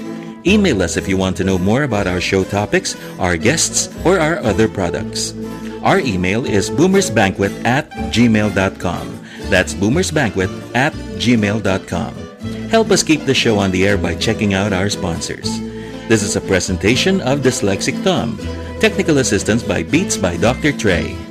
[0.46, 4.20] Email us if you want to know more about our show topics, our guests, or
[4.20, 5.34] our other products.
[5.82, 9.24] Our email is boomersbanquet at gmail.com.
[9.50, 12.14] That's boomersbanquet at gmail.com.
[12.68, 15.58] Help us keep the show on the air by checking out our sponsors.
[16.08, 18.38] This is a presentation of Dyslexic Thumb.
[18.78, 20.70] Technical assistance by Beats by Dr.
[20.70, 21.25] Trey.